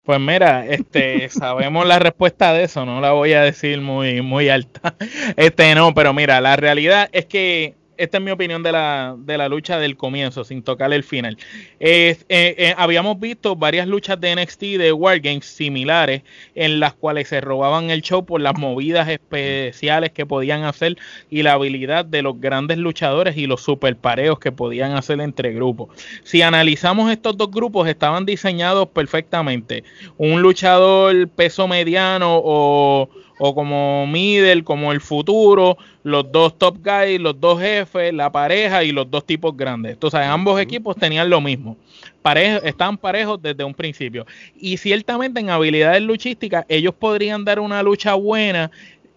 Pues 0.08 0.21
mira, 0.21 0.65
este, 0.65 1.27
sabemos 1.30 1.86
la 1.86 1.99
respuesta 1.99 2.53
de 2.53 2.63
eso, 2.63 2.86
no 2.86 3.01
la 3.01 3.12
voy 3.12 3.34
a 3.34 3.41
decir 3.41 3.82
muy, 3.82 4.21
muy 4.21 4.47
alta. 4.47 4.95
Este, 5.36 5.75
no, 5.75 5.93
pero 5.93 6.13
mira, 6.13 6.39
la 6.39 6.56
realidad 6.56 7.10
es 7.12 7.25
que 7.25 7.75
esta 7.97 8.17
es 8.17 8.23
mi 8.23 8.31
opinión 8.31 8.63
de 8.63 8.71
la, 8.71 9.15
de 9.17 9.38
la 9.38 9.49
lucha 9.49 9.79
del 9.79 9.97
comienzo, 9.97 10.43
sin 10.43 10.63
tocar 10.63 10.93
el 10.93 11.03
final. 11.03 11.38
Eh, 11.79 12.17
eh, 12.29 12.73
habíamos 12.77 13.19
visto 13.19 13.55
varias 13.55 13.88
luchas 13.88 14.19
de 14.19 14.36
NXT 14.36 14.62
de 14.77 14.93
Wargames 14.93 15.45
similares 15.45 16.21
en 16.55 16.79
las 16.79 16.93
cuales 16.93 17.27
se 17.27 17.41
robaban 17.41 17.89
el 17.89 18.01
show 18.01 18.25
por 18.25 18.41
las 18.41 18.57
movidas 18.57 19.10
especiales 19.10 20.12
que 20.12 20.25
podían 20.25 20.63
hacer 20.63 20.97
y 21.29 21.43
la 21.43 21.53
habilidad 21.53 22.05
de 22.05 22.21
los 22.21 22.39
grandes 22.39 22.77
luchadores 22.77 23.38
y 23.38 23.47
los 23.47 23.62
super 23.62 23.95
pareos 23.95 24.39
que 24.39 24.51
podían 24.51 24.93
hacer 24.93 25.19
entre 25.21 25.53
grupos. 25.53 25.89
Si 26.23 26.41
analizamos 26.41 27.12
estos 27.12 27.38
dos 27.38 27.51
grupos, 27.51 27.88
estaban 27.88 28.25
diseñados 28.25 28.89
perfectamente. 28.89 29.83
Un 30.17 30.41
luchador 30.41 31.27
peso 31.29 31.67
mediano 31.67 32.41
o 32.43 33.10
o 33.39 33.54
como 33.54 34.08
middle, 34.08 34.63
como 34.63 34.91
el 34.91 35.02
futuro, 35.02 35.78
los 36.04 36.32
dos 36.32 36.58
top 36.58 36.78
guys, 36.84 37.19
los 37.19 37.39
dos 37.39 37.60
jefes, 37.60 38.13
la 38.13 38.32
pareja 38.32 38.84
y 38.84 38.91
los 38.91 39.10
dos 39.10 39.26
tipos 39.26 39.56
grandes. 39.56 39.93
Entonces, 39.93 40.21
ambos 40.21 40.60
equipos 40.60 40.95
tenían 40.95 41.30
lo 41.30 41.41
mismo. 41.41 41.78
estaban 42.63 42.97
parejos 42.97 43.41
desde 43.41 43.63
un 43.63 43.73
principio. 43.73 44.26
Y 44.60 44.78
ciertamente 44.78 45.39
en 45.39 45.50
habilidades 45.50 46.02
luchísticas, 46.02 46.65
ellos 46.67 46.93
podrían 46.93 47.45
dar 47.45 47.60
una 47.60 47.82
lucha 47.84 48.15
buena, 48.15 48.71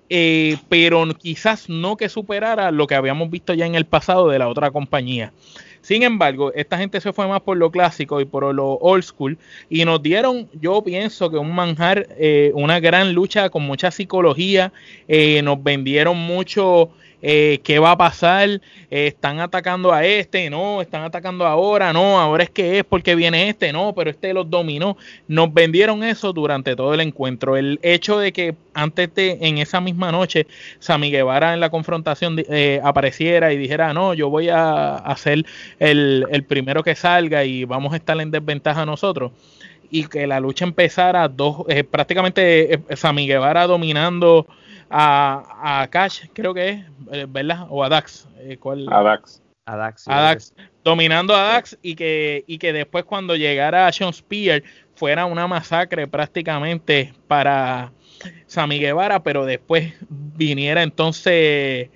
eh, 0.08 0.56
pero 0.68 1.06
quizás 1.14 1.68
no 1.68 1.96
que 1.96 2.08
superara 2.08 2.70
lo 2.70 2.86
que 2.86 2.94
habíamos 2.94 3.30
visto 3.30 3.54
ya 3.54 3.66
en 3.66 3.74
el 3.74 3.86
pasado 3.86 4.28
de 4.28 4.38
la 4.38 4.48
otra 4.48 4.70
compañía. 4.70 5.32
Sin 5.82 6.02
embargo, 6.02 6.52
esta 6.54 6.76
gente 6.78 7.00
se 7.00 7.12
fue 7.12 7.26
más 7.26 7.40
por 7.40 7.56
lo 7.56 7.70
clásico 7.70 8.20
y 8.20 8.24
por 8.24 8.54
lo 8.54 8.74
old 8.74 9.02
school 9.02 9.38
y 9.68 9.84
nos 9.84 10.02
dieron, 10.02 10.48
yo 10.60 10.82
pienso 10.82 11.30
que 11.30 11.38
un 11.38 11.54
manjar, 11.54 12.06
eh, 12.18 12.52
una 12.54 12.80
gran 12.80 13.14
lucha 13.14 13.48
con 13.48 13.62
mucha 13.62 13.90
psicología, 13.90 14.72
eh, 15.08 15.40
nos 15.42 15.62
vendieron 15.62 16.18
mucho 16.18 16.90
eh, 17.22 17.60
qué 17.62 17.78
va 17.78 17.92
a 17.92 17.98
pasar, 17.98 18.48
eh, 18.48 19.06
están 19.06 19.40
atacando 19.40 19.92
a 19.92 20.04
este, 20.04 20.48
no, 20.48 20.80
están 20.80 21.02
atacando 21.02 21.46
ahora, 21.46 21.92
no, 21.92 22.18
ahora 22.18 22.44
es 22.44 22.50
que 22.50 22.78
es 22.78 22.84
porque 22.84 23.14
viene 23.14 23.48
este, 23.48 23.72
no, 23.72 23.94
pero 23.94 24.10
este 24.10 24.32
los 24.32 24.48
dominó. 24.48 24.96
Nos 25.28 25.52
vendieron 25.52 26.02
eso 26.02 26.32
durante 26.32 26.74
todo 26.76 26.94
el 26.94 27.00
encuentro. 27.00 27.56
El 27.56 27.78
hecho 27.82 28.18
de 28.18 28.32
que 28.32 28.54
antes 28.72 29.14
de, 29.14 29.38
en 29.42 29.58
esa 29.58 29.80
misma 29.80 30.10
noche, 30.12 30.46
Sammy 30.78 31.10
Guevara 31.10 31.52
en 31.52 31.60
la 31.60 31.70
confrontación 31.70 32.36
eh, 32.48 32.80
apareciera 32.82 33.52
y 33.52 33.58
dijera, 33.58 33.92
no, 33.92 34.14
yo 34.14 34.30
voy 34.30 34.48
a 34.48 34.96
hacer 34.96 35.44
el, 35.78 36.26
el 36.30 36.44
primero 36.44 36.82
que 36.82 36.94
salga 36.94 37.44
y 37.44 37.64
vamos 37.64 37.92
a 37.92 37.96
estar 37.96 38.18
en 38.20 38.30
desventaja 38.30 38.86
nosotros 38.86 39.32
y 39.90 40.06
que 40.06 40.26
la 40.26 40.38
lucha 40.38 40.64
empezara 40.64 41.28
dos, 41.28 41.64
prácticamente 41.90 42.80
Sammy 42.94 43.26
Guevara 43.26 43.66
dominando 43.66 44.46
a, 44.90 45.82
a 45.82 45.88
Cash, 45.88 46.26
creo 46.32 46.52
que 46.52 46.68
es, 46.68 46.84
eh, 47.12 47.26
¿verdad? 47.28 47.66
O 47.70 47.82
a 47.82 47.88
Dax. 47.88 48.28
Eh, 48.38 48.58
A 48.90 49.02
Dax. 49.02 49.42
A 49.66 49.76
Dax, 49.76 50.08
a 50.08 50.20
Dax 50.20 50.54
dominando 50.82 51.34
a 51.34 51.42
Dax 51.42 51.78
y 51.80 51.94
que, 51.94 52.44
y 52.48 52.58
que 52.58 52.72
después 52.72 53.04
cuando 53.04 53.36
llegara 53.36 53.86
a 53.86 53.92
Sean 53.92 54.12
Spear 54.12 54.64
fuera 54.94 55.26
una 55.26 55.46
masacre 55.46 56.08
prácticamente 56.08 57.14
para 57.28 57.92
Sammy 58.46 58.80
Guevara, 58.80 59.22
pero 59.22 59.46
después 59.46 59.94
viniera 60.08 60.82
entonces 60.82 61.88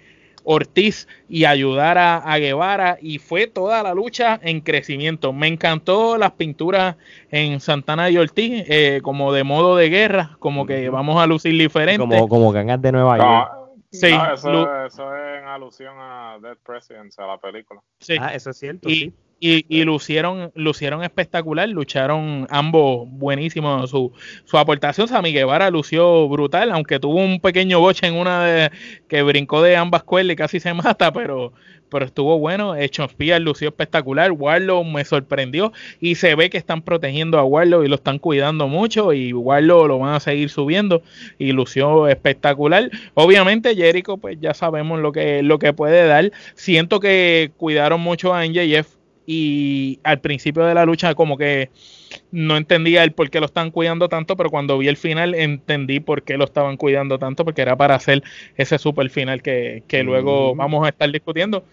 Ortiz 0.45 1.09
y 1.29 1.47
ayudar 1.47 1.99
a, 1.99 2.39
Guevara 2.39 2.99
y 3.01 3.19
fue 3.19 3.47
toda 3.47 3.83
la 3.83 3.95
lucha 3.95 4.39
en 4.43 4.61
crecimiento. 4.61 5.33
Me 5.33 5.49
encantó 5.49 6.17
las 6.19 6.33
pinturas 6.33 6.97
en 7.31 7.61
Santana 7.61 8.11
y 8.11 8.19
Ortiz 8.19 8.65
eh, 8.69 9.01
como 9.03 9.33
de 9.33 9.45
modo 9.45 9.77
de 9.77 9.89
guerra, 9.89 10.37
como 10.39 10.67
que 10.67 10.89
vamos 10.91 11.21
a 11.21 11.27
lucir 11.27 11.59
diferente. 11.59 11.99
Como, 11.99 12.29
como 12.29 12.53
gangas 12.53 12.81
de 12.81 12.93
Nueva 12.93 13.19
York. 13.19 13.65
Sí, 13.91 14.09
eso, 14.09 14.85
es 14.87 14.99
en 14.99 15.45
alusión 15.47 15.95
a 15.99 16.37
Dead 16.43 16.57
Presidents, 16.67 17.17
a 17.19 17.27
la 17.27 17.39
película. 17.39 17.81
Sí. 18.01 18.17
Ah, 18.21 18.35
eso 18.35 18.51
es 18.51 18.57
cierto. 18.59 18.89
Y, 18.89 18.95
sí. 18.95 19.15
Y, 19.41 19.67
y, 19.69 19.85
lucieron, 19.85 20.51
lucieron 20.55 21.03
espectacular, 21.03 21.69
lucharon 21.69 22.47
ambos 22.51 23.09
buenísimos. 23.11 23.91
Su, 23.91 24.13
su 24.45 24.59
aportación, 24.59 25.09
Sammy 25.09 25.33
Guevara 25.33 25.71
lució 25.71 26.29
brutal, 26.29 26.73
aunque 26.73 26.99
tuvo 26.99 27.23
un 27.23 27.41
pequeño 27.41 27.81
boche 27.81 28.07
en 28.07 28.15
una 28.15 28.45
de 28.45 28.71
que 29.09 29.23
brincó 29.23 29.63
de 29.63 29.77
ambas 29.77 30.03
cuerdas 30.03 30.33
y 30.33 30.37
casi 30.37 30.61
se 30.61 30.73
mata, 30.75 31.13
pero 31.13 31.53
pero 31.95 32.07
estuvo 32.07 32.41
bueno. 32.41 32.75
Hecho 32.75 33.09
lució 33.39 33.69
espectacular. 33.69 34.33
Warlow 34.33 34.83
me 34.83 35.05
sorprendió 35.05 35.73
y 36.01 36.17
se 36.17 36.35
ve 36.35 36.51
que 36.51 36.59
están 36.59 36.83
protegiendo 36.83 37.39
a 37.39 37.45
Warlow 37.45 37.85
y 37.85 37.89
lo 37.89 37.95
están 37.95 38.19
cuidando 38.19 38.67
mucho 38.67 39.13
y 39.13 39.33
Warlow 39.33 39.87
lo 39.87 40.01
van 40.01 40.15
a 40.15 40.21
seguir 40.21 40.51
subiendo 40.51 41.03
y 41.39 41.53
lució 41.53 42.09
espectacular. 42.09 42.91
Obviamente 43.15 43.77
Jericho 43.77 44.17
pues 44.17 44.39
ya 44.41 44.55
sabemos 44.55 44.99
lo 44.99 45.13
que, 45.13 45.45
lo 45.45 45.61
que 45.61 45.73
puede 45.73 46.05
dar. 46.05 46.33
Siento 46.55 46.99
que 46.99 47.53
cuidaron 47.57 48.01
mucho 48.01 48.35
a 48.35 48.45
NJF 48.45 49.04
y 49.27 50.01
al 50.05 50.21
principio 50.21 50.65
de 50.65 50.75
la 50.75 50.85
lucha 50.85 51.15
como 51.15 51.39
que 51.39 51.71
no 52.31 52.57
entendía 52.57 53.03
el 53.05 53.13
por 53.13 53.31
qué 53.31 53.41
lo 53.41 53.47
estaban 53.47 53.71
cuidando 53.71 54.09
tanto, 54.09 54.37
pero 54.37 54.51
cuando 54.51 54.79
vi 54.79 54.89
el 54.89 54.97
final 54.97 55.35
entendí 55.35 56.01
por 56.01 56.23
qué 56.23 56.37
lo 56.37 56.45
estaban 56.45 56.77
cuidando 56.77 57.19
tanto, 57.19 57.45
porque 57.45 57.63
era 57.63 57.77
para 57.77 57.95
hacer 57.95 58.23
ese 58.57 58.79
super 58.79 59.09
final 59.11 59.43
que, 59.43 59.83
luego 60.05 60.55
mm. 60.55 60.59
vamos 60.59 60.87
a 60.87 60.91
estar 60.91 61.11
discutiendo. 61.11 61.65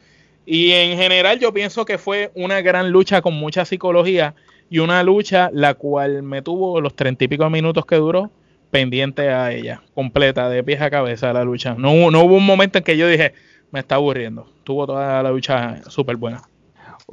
Y 0.46 0.72
en 0.72 0.98
general 0.98 1.40
yo 1.40 1.54
pienso 1.54 1.86
que 1.86 1.98
fue 1.98 2.32
una 2.36 2.62
gran 2.62 2.92
lucha 2.92 3.22
con 3.22 3.34
mucha 3.34 3.66
psicología 3.66 4.34
y 4.70 4.80
una 4.80 5.04
lucha 5.04 5.50
la 5.54 5.76
cual 5.76 6.24
me 6.24 6.42
tuvo 6.42 6.82
los 6.82 6.96
treinta 6.96 7.26
y 7.26 7.28
pico 7.28 7.50
minutos 7.50 7.86
que 7.86 7.98
duró 7.98 8.32
pendiente 8.72 9.30
a 9.30 9.52
ella, 9.52 9.84
completa, 9.94 10.50
de 10.50 10.64
pies 10.64 10.82
a 10.82 10.90
cabeza 10.90 11.34
la 11.34 11.44
lucha. 11.44 11.76
No, 11.78 12.10
no 12.10 12.24
hubo 12.24 12.38
un 12.38 12.46
momento 12.46 12.78
en 12.78 12.84
que 12.86 12.98
yo 12.98 13.08
dije, 13.08 13.34
me 13.72 13.82
está 13.82 13.96
aburriendo. 13.96 14.50
Tuvo 14.64 14.88
toda 14.88 15.22
la 15.22 15.30
lucha 15.30 15.82
súper 15.90 16.16
buena. 16.16 16.42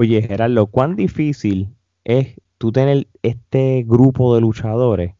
Oye, 0.01 0.23
Gerardo, 0.23 0.69
¿cuán 0.69 0.95
difícil 0.95 1.75
es 2.05 2.41
tú 2.57 2.71
tener 2.71 3.09
este 3.23 3.83
grupo 3.85 4.33
de 4.33 4.41
luchadores 4.41 5.17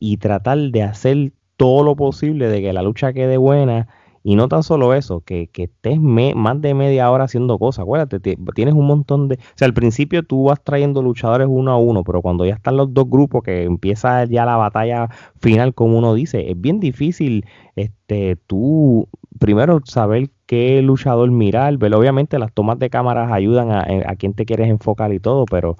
y 0.00 0.16
tratar 0.16 0.58
de 0.58 0.82
hacer 0.82 1.32
todo 1.56 1.84
lo 1.84 1.94
posible 1.94 2.48
de 2.48 2.60
que 2.60 2.72
la 2.72 2.82
lucha 2.82 3.12
quede 3.12 3.36
buena? 3.36 3.86
Y 4.24 4.34
no 4.34 4.48
tan 4.48 4.64
solo 4.64 4.92
eso, 4.92 5.20
que, 5.20 5.48
estés 5.54 6.00
más 6.00 6.60
de 6.60 6.74
media 6.74 7.08
hora 7.12 7.24
haciendo 7.24 7.60
cosas. 7.60 7.84
Acuérdate, 7.84 8.18
tienes 8.56 8.74
un 8.74 8.88
montón 8.88 9.28
de... 9.28 9.36
O 9.36 9.38
sea, 9.54 9.66
al 9.66 9.74
principio 9.74 10.24
tú 10.24 10.46
vas 10.46 10.64
trayendo 10.64 11.00
luchadores 11.00 11.46
uno 11.48 11.70
a 11.70 11.76
uno, 11.76 12.02
pero 12.02 12.20
cuando 12.20 12.44
ya 12.44 12.54
están 12.54 12.76
los 12.76 12.92
dos 12.92 13.08
grupos, 13.08 13.44
que 13.44 13.62
empieza 13.62 14.24
ya 14.24 14.44
la 14.44 14.56
batalla 14.56 15.10
final, 15.38 15.74
como 15.74 15.96
uno 15.96 16.14
dice, 16.14 16.50
es 16.50 16.60
bien 16.60 16.80
difícil 16.80 17.46
este, 17.76 18.34
tú 18.48 19.08
primero 19.38 19.80
saber 19.84 20.28
qué 20.48 20.80
luchador 20.82 21.30
mirar, 21.30 21.78
pero 21.78 21.98
obviamente 21.98 22.38
las 22.38 22.52
tomas 22.52 22.78
de 22.78 22.88
cámaras 22.88 23.30
ayudan 23.30 23.70
a, 23.70 23.82
a 24.06 24.16
quién 24.16 24.32
te 24.32 24.46
quieres 24.46 24.68
enfocar 24.68 25.12
y 25.12 25.20
todo, 25.20 25.44
pero 25.44 25.76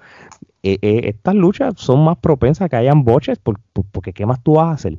eh, 0.63 0.79
eh, 0.83 1.01
estas 1.05 1.35
luchas 1.35 1.75
son 1.79 2.05
más 2.05 2.19
propensas 2.19 2.67
a 2.67 2.69
que 2.69 2.77
hayan 2.77 3.03
boches 3.03 3.41
porque 3.41 4.13
¿qué 4.13 4.27
más 4.27 4.43
tú 4.43 4.57
vas 4.57 4.69
a 4.69 4.73
hacer? 4.73 4.99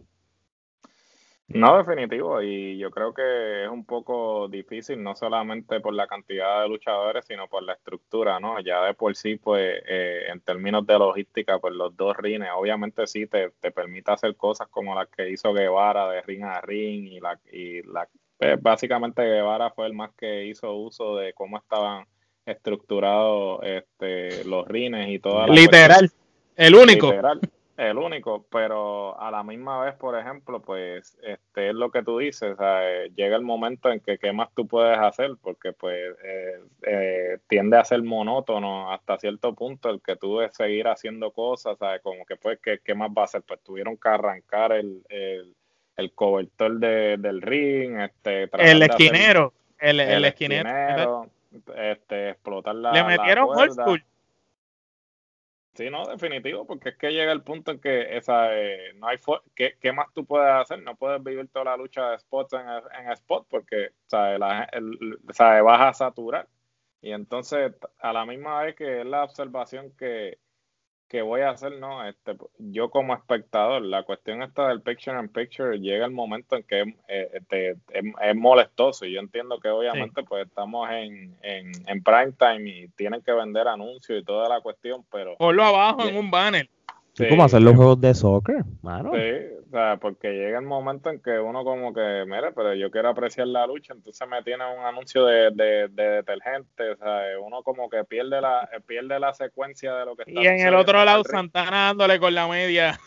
No, 1.50 1.78
definitivo, 1.78 2.42
y 2.42 2.78
yo 2.78 2.92
creo 2.92 3.14
que 3.14 3.66
es 3.66 3.70
un 3.70 3.84
poco 3.86 4.48
difícil, 4.48 5.02
no 5.02 5.16
solamente 5.16 5.80
por 5.80 5.94
la 5.94 6.08
cantidad 6.08 6.62
de 6.62 6.70
luchadores, 6.70 7.26
sino 7.26 7.48
por 7.48 7.64
la 7.64 7.74
estructura, 7.74 8.40
¿no? 8.40 8.60
Ya 8.62 8.84
de 8.84 8.94
por 8.94 9.16
sí, 9.16 9.36
pues, 9.38 9.82
eh, 9.88 10.26
en 10.32 10.42
términos 10.42 10.86
de 10.86 11.00
logística, 11.00 11.58
pues 11.58 11.74
los 11.74 11.96
dos 11.98 12.16
rines, 12.18 12.50
obviamente 12.56 13.06
sí 13.08 13.26
te, 13.26 13.50
te 13.60 13.72
permite 13.72 14.12
hacer 14.12 14.36
cosas 14.36 14.68
como 14.70 14.94
las 14.94 15.08
que 15.10 15.30
hizo 15.30 15.52
Guevara 15.54 16.10
de 16.10 16.22
ring 16.22 16.44
a 16.44 16.62
ring, 16.62 17.08
y 17.08 17.20
la, 17.20 17.40
y 17.52 17.82
la 17.82 18.08
pues, 18.40 18.62
básicamente 18.62 19.22
Guevara 19.22 19.70
fue 19.70 19.86
el 19.86 19.94
más 19.94 20.12
que 20.18 20.46
hizo 20.46 20.74
uso 20.74 21.18
de 21.18 21.34
cómo 21.34 21.58
estaban 21.58 22.06
estructurados 22.46 23.60
este, 23.64 24.44
los 24.46 24.68
rines 24.68 25.10
y 25.10 25.20
toda 25.20 25.46
la 25.46 25.54
Literal, 25.54 26.10
el 26.56 26.74
único. 26.74 27.12
Literal 27.12 27.40
el 27.80 27.98
único, 27.98 28.46
pero 28.52 29.18
a 29.22 29.32
la 29.32 29.42
misma 29.42 29.80
vez, 29.80 29.96
por 29.96 30.20
ejemplo, 30.20 30.62
pues 30.62 31.18
este 31.24 31.70
es 31.70 31.74
lo 31.74 31.92
que 31.92 32.04
tú 32.04 32.18
dices, 32.18 32.58
eh, 32.60 33.10
llega 33.16 33.38
el 33.38 33.44
momento 33.44 33.90
en 33.90 34.02
que 34.02 34.18
qué 34.18 34.34
más 34.34 34.50
tú 34.54 34.68
puedes 34.68 34.98
hacer, 34.98 35.32
porque 35.42 35.72
pues 35.72 35.98
eh, 36.22 36.60
eh, 36.82 37.38
tiende 37.48 37.78
a 37.78 37.86
ser 37.86 38.04
monótono 38.04 38.92
hasta 38.92 39.18
cierto 39.18 39.56
punto 39.56 39.90
el 39.90 40.02
que 40.02 40.18
tú 40.18 40.40
debes 40.40 40.58
seguir 40.58 40.90
haciendo 40.90 41.32
cosas, 41.32 41.78
¿sabes? 41.78 42.02
Como 42.02 42.26
que 42.26 42.36
pues, 42.36 42.60
¿qué, 42.62 42.80
qué 42.84 42.94
más 42.94 43.12
va 43.12 43.22
a 43.22 43.26
hacer? 43.26 43.44
Pues 43.44 43.62
tuvieron 43.64 43.96
que 43.96 44.10
arrancar 44.10 44.74
el, 44.74 45.02
el, 45.08 45.56
el 46.00 46.14
cobertor 46.14 46.80
de, 46.80 47.18
del 47.18 47.42
ring, 47.42 48.00
este, 48.00 48.50
el 48.58 48.82
esquinero, 48.82 49.54
el, 49.78 50.00
el, 50.00 50.26
esquinero, 50.26 51.28
este, 51.76 52.30
explotar 52.30 52.76
la 52.76 52.92
Le 52.92 53.04
metieron 53.04 53.50
la 53.56 54.02
Sí, 55.80 55.90
no, 55.90 56.06
definitivo, 56.06 56.66
porque 56.66 56.90
es 56.90 56.98
que 56.98 57.12
llega 57.12 57.32
el 57.32 57.42
punto 57.42 57.72
en 57.72 57.80
que 57.80 58.18
esa 58.18 58.54
eh, 58.54 58.92
no 58.96 59.08
hay 59.08 59.18
¿qué, 59.56 59.78
¿qué, 59.80 59.94
más 59.94 60.08
tú 60.14 60.26
puedes 60.26 60.52
hacer? 60.52 60.82
No 60.82 60.96
puedes 60.96 61.24
vivir 61.24 61.48
toda 61.48 61.66
la 61.66 61.78
lucha 61.78 62.10
de 62.10 62.20
spots 62.20 62.52
en, 62.52 62.68
en 62.68 63.12
spot 63.14 63.48
porque 63.50 63.92
el, 64.12 65.20
vas 65.24 65.40
a 65.40 65.94
saturar. 65.94 66.50
Y 67.02 67.14
entonces, 67.14 67.72
a 68.00 68.12
la 68.12 68.26
misma 68.26 68.62
vez 68.64 68.76
que 68.76 69.00
es 69.00 69.06
la 69.06 69.24
observación 69.24 69.92
que, 69.98 70.38
que 71.10 71.24
voy 71.24 71.42
a 71.42 71.50
hacer, 71.50 71.80
no, 71.80 72.08
este, 72.08 72.38
yo 72.60 72.92
como 72.92 73.16
espectador, 73.16 73.82
la 73.82 74.04
cuestión 74.04 74.44
esta 74.44 74.68
del 74.68 74.82
picture 74.82 75.20
in 75.20 75.28
picture 75.28 75.80
llega 75.80 76.06
el 76.06 76.12
momento 76.12 76.56
en 76.56 76.64
que 76.64 76.82
eh, 77.08 77.30
este, 77.34 77.72
es, 77.72 78.36
molestoso 78.36 79.06
y 79.06 79.14
yo 79.14 79.20
entiendo 79.20 79.60
que 79.60 79.70
obviamente 79.70 80.24
pues 80.24 80.46
estamos 80.48 80.88
en, 80.92 81.36
en, 81.42 81.72
en, 81.88 82.04
prime 82.04 82.34
time 82.34 82.70
y 82.70 82.88
tienen 82.90 83.24
que 83.24 83.34
vender 83.34 83.68
anuncios 83.68 84.22
y 84.22 84.24
toda 84.24 84.48
la 84.48 84.62
cuestión, 84.62 85.04
pero... 85.12 85.36
Ponlo 85.38 85.64
abajo 85.64 86.08
en 86.08 86.16
un 86.16 86.30
banner. 86.30 86.70
Sí, 87.20 87.28
¿Cómo 87.28 87.44
hacer 87.44 87.62
los 87.62 87.76
juegos 87.76 88.00
de 88.00 88.14
soccer? 88.14 88.64
Mano. 88.82 89.12
Sí, 89.14 89.20
o 89.68 89.70
sea, 89.72 89.98
porque 89.98 90.32
llega 90.32 90.58
el 90.58 90.66
momento 90.66 91.10
en 91.10 91.22
que 91.22 91.38
uno 91.38 91.66
como 91.66 91.94
que, 91.94 92.24
mire, 92.26 92.54
pero 92.56 92.74
yo 92.76 92.90
quiero 92.92 93.10
apreciar 93.10 93.46
la 93.48 93.68
lucha, 93.68 93.92
entonces 93.94 94.26
me 94.26 94.42
tiene 94.42 94.64
un 94.74 94.86
anuncio 94.86 95.26
de, 95.26 95.52
de, 95.52 95.90
detergente, 95.90 96.92
o 96.92 96.96
sea, 96.96 97.24
uno 97.44 97.62
como 97.62 97.90
que 97.90 98.06
pierde 98.06 98.40
la 98.40 98.70
pierde 98.88 99.20
la 99.20 99.34
secuencia 99.34 99.96
de 99.96 100.06
lo 100.06 100.16
que 100.16 100.24
está 100.28 100.42
Y 100.42 100.48
en 100.48 100.66
el 100.66 100.74
otro 100.76 101.04
lado 101.04 101.22
Santana 101.26 101.88
dándole 101.88 102.22
con 102.22 102.34
la 102.34 102.48
media. 102.48 102.98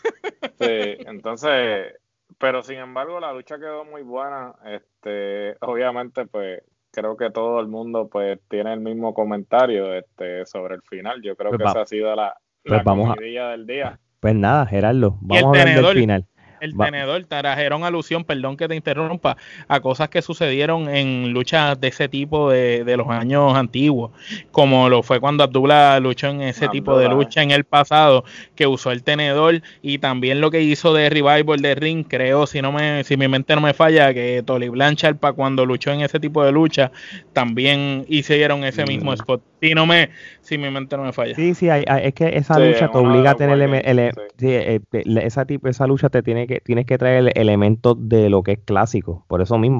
Sí, 0.59 0.95
entonces, 1.07 1.95
pero 2.37 2.61
sin 2.61 2.77
embargo 2.77 3.19
la 3.19 3.33
lucha 3.33 3.57
quedó 3.57 3.83
muy 3.83 4.03
buena, 4.03 4.53
este, 4.63 5.57
obviamente 5.61 6.27
pues 6.27 6.61
creo 6.91 7.17
que 7.17 7.31
todo 7.31 7.59
el 7.61 7.67
mundo 7.67 8.09
pues 8.09 8.39
tiene 8.47 8.73
el 8.73 8.79
mismo 8.79 9.15
comentario 9.15 9.91
este 9.95 10.45
sobre 10.45 10.75
el 10.75 10.83
final, 10.83 11.19
yo 11.23 11.35
creo 11.35 11.49
pues 11.49 11.63
que 11.63 11.67
esa 11.67 11.81
ha 11.81 11.85
sido 11.87 12.15
la, 12.15 12.37
pues 12.63 12.83
la 12.85 13.49
del 13.49 13.67
día. 13.67 13.99
Pues 14.19 14.35
nada, 14.35 14.65
Gerardo, 14.65 15.17
vamos 15.21 15.57
a 15.57 15.61
hablar 15.61 15.83
del 15.83 16.01
final 16.01 16.27
el 16.63 16.77
tenedor, 16.77 17.25
trajeron 17.25 17.83
alusión, 17.83 18.23
perdón 18.23 18.57
que 18.57 18.67
te 18.67 18.75
interrumpa, 18.75 19.37
a 19.67 19.79
cosas 19.79 20.09
que 20.09 20.21
sucedieron 20.21 20.87
en 20.89 21.33
luchas 21.33 21.79
de 21.79 21.89
ese 21.89 22.07
tipo 22.07 22.49
de, 22.49 22.83
de 22.83 22.97
los 22.97 23.09
años 23.09 23.55
antiguos, 23.55 24.11
como 24.51 24.89
lo 24.89 25.03
fue 25.03 25.19
cuando 25.19 25.43
Abdullah 25.43 25.99
luchó 25.99 26.27
en 26.27 26.41
ese 26.41 26.67
tipo 26.69 26.97
de 26.97 27.09
lucha 27.09 27.43
en 27.43 27.51
el 27.51 27.65
pasado, 27.65 28.23
que 28.55 28.65
usó 28.67 28.91
el 28.91 29.03
tenedor, 29.03 29.61
y 29.81 29.97
también 29.97 30.41
lo 30.41 30.51
que 30.51 30.61
hizo 30.61 30.93
de 30.93 31.09
Revival 31.09 31.59
de 31.59 31.75
Ring, 31.75 32.05
creo, 32.07 32.47
si 32.47 32.61
no 32.61 32.71
me, 32.71 33.03
si 33.03 33.17
mi 33.17 33.27
mente 33.27 33.55
no 33.55 33.61
me 33.61 33.73
falla, 33.73 34.13
que 34.13 34.41
Tolly 34.45 34.69
Blanchard 34.69 35.17
para 35.17 35.33
cuando 35.33 35.65
luchó 35.65 35.91
en 35.91 36.01
ese 36.01 36.19
tipo 36.19 36.43
de 36.43 36.51
lucha, 36.51 36.91
también 37.33 38.05
hicieron 38.07 38.63
ese 38.63 38.85
mismo 38.85 39.11
mm. 39.11 39.15
spot. 39.15 39.41
Si 39.61 39.73
no 39.73 39.85
me, 39.85 40.09
si 40.41 40.57
mi 40.57 40.69
mente 40.69 40.97
no 40.97 41.03
me 41.03 41.13
falla. 41.13 41.35
Sí, 41.35 41.53
sí, 41.53 41.69
es 41.69 42.13
que 42.13 42.35
esa 42.35 42.59
lucha 42.59 42.91
te 42.91 42.97
obliga 42.97 43.31
a 43.31 43.35
tener 43.35 43.61
el, 43.85 43.99
eh, 43.99 44.81
esa 45.21 45.45
tipo, 45.45 45.69
esa 45.69 45.87
lucha 45.87 46.09
te 46.09 46.21
tiene 46.21 46.47
que 46.47 46.52
tienes 46.61 46.85
que 46.85 46.97
traer 46.97 47.31
elementos 47.37 47.95
de 47.99 48.29
lo 48.29 48.43
que 48.43 48.53
es 48.53 48.59
clásico, 48.59 49.25
por 49.27 49.41
eso 49.41 49.57
mismo. 49.57 49.79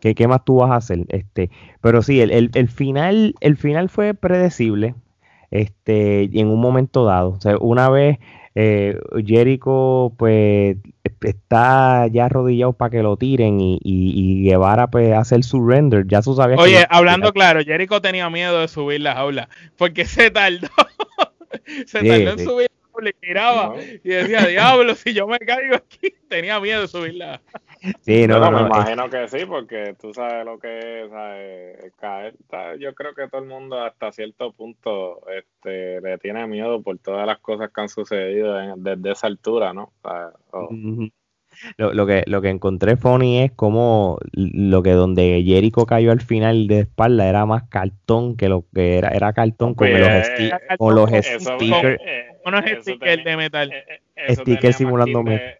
¿qué, 0.00 0.14
¿qué, 0.14 0.28
más 0.28 0.44
tú 0.44 0.56
vas 0.56 0.70
a 0.70 0.76
hacer? 0.76 1.04
Este, 1.08 1.50
pero 1.80 2.02
sí, 2.02 2.20
el, 2.20 2.50
el, 2.52 2.68
final, 2.68 3.34
el 3.40 3.56
final 3.56 3.88
fue 3.88 4.14
predecible, 4.14 4.94
este, 5.50 6.24
en 6.38 6.48
un 6.48 6.60
momento 6.60 7.04
dado. 7.04 7.30
O 7.30 7.40
sea, 7.40 7.56
una 7.58 7.88
vez 7.88 8.18
eh, 8.58 8.98
Jericho 9.24 10.14
pues 10.16 10.78
está 11.20 12.06
ya 12.06 12.24
arrodillado 12.24 12.72
para 12.72 12.90
que 12.90 13.02
lo 13.02 13.18
tiren 13.18 13.60
y, 13.60 13.78
y, 13.82 14.44
Guevara 14.44 14.86
pues 14.86 15.12
hace 15.12 15.34
el 15.34 15.44
surrender, 15.44 16.06
ya 16.08 16.22
tú 16.22 16.34
sabías 16.34 16.58
Oye, 16.58 16.86
hablando 16.88 17.34
claro, 17.34 17.60
Jericho 17.62 18.00
tenía 18.00 18.30
miedo 18.30 18.58
de 18.60 18.68
subir 18.68 19.02
la 19.02 19.14
jaula 19.14 19.50
porque 19.76 20.04
se 20.06 20.30
tardó, 20.30 20.68
se 21.86 22.02
tardó 22.02 22.30
en 22.30 22.38
subir 22.38 22.70
le 23.00 23.14
miraba 23.22 23.74
y 23.80 24.08
decía, 24.08 24.46
diablo, 24.46 24.94
si 24.94 25.12
yo 25.12 25.26
me 25.26 25.38
caigo 25.38 25.76
aquí, 25.76 26.14
tenía 26.28 26.60
miedo 26.60 26.82
de 26.82 26.88
subirla. 26.88 27.40
Sí, 28.02 28.26
no, 28.26 28.50
me 28.50 28.62
imagino 28.62 29.08
que 29.10 29.28
sí, 29.28 29.44
porque 29.46 29.94
tú 30.00 30.12
sabes 30.12 30.44
lo 30.44 30.58
que 30.58 31.04
es 31.04 31.92
caer. 31.96 32.34
Yo 32.78 32.94
creo 32.94 33.14
que 33.14 33.28
todo 33.28 33.42
el 33.42 33.48
mundo 33.48 33.80
hasta 33.80 34.12
cierto 34.12 34.52
punto 34.52 35.22
este, 35.30 36.00
le 36.00 36.18
tiene 36.18 36.46
miedo 36.46 36.82
por 36.82 36.98
todas 36.98 37.26
las 37.26 37.38
cosas 37.38 37.70
que 37.72 37.80
han 37.80 37.88
sucedido 37.88 38.56
desde 38.76 39.12
esa 39.12 39.26
altura, 39.26 39.72
¿no? 39.72 39.92
Lo, 41.76 41.92
lo, 41.92 42.06
que, 42.06 42.22
lo 42.26 42.42
que 42.42 42.50
encontré 42.50 42.96
funny 42.96 43.42
es 43.42 43.52
como 43.52 44.18
lo 44.32 44.82
que 44.82 44.92
donde 44.92 45.42
Jericho 45.44 45.86
cayó 45.86 46.12
al 46.12 46.20
final 46.20 46.66
de 46.66 46.80
espalda 46.80 47.28
era 47.28 47.46
más 47.46 47.64
cartón 47.68 48.36
que 48.36 48.48
lo 48.48 48.64
que 48.74 48.98
era, 48.98 49.08
era 49.08 49.32
cartón 49.32 49.74
con 49.74 49.90
los, 49.90 50.08
pues, 50.08 50.52
con 50.78 50.94
los 50.94 51.10
stickers. 51.10 52.00
Unos 52.46 52.64
stickers 52.80 53.24
de 53.24 53.36
metal. 53.36 53.76
stickers 54.28 54.76
simulando 54.76 55.24
que, 55.24 55.55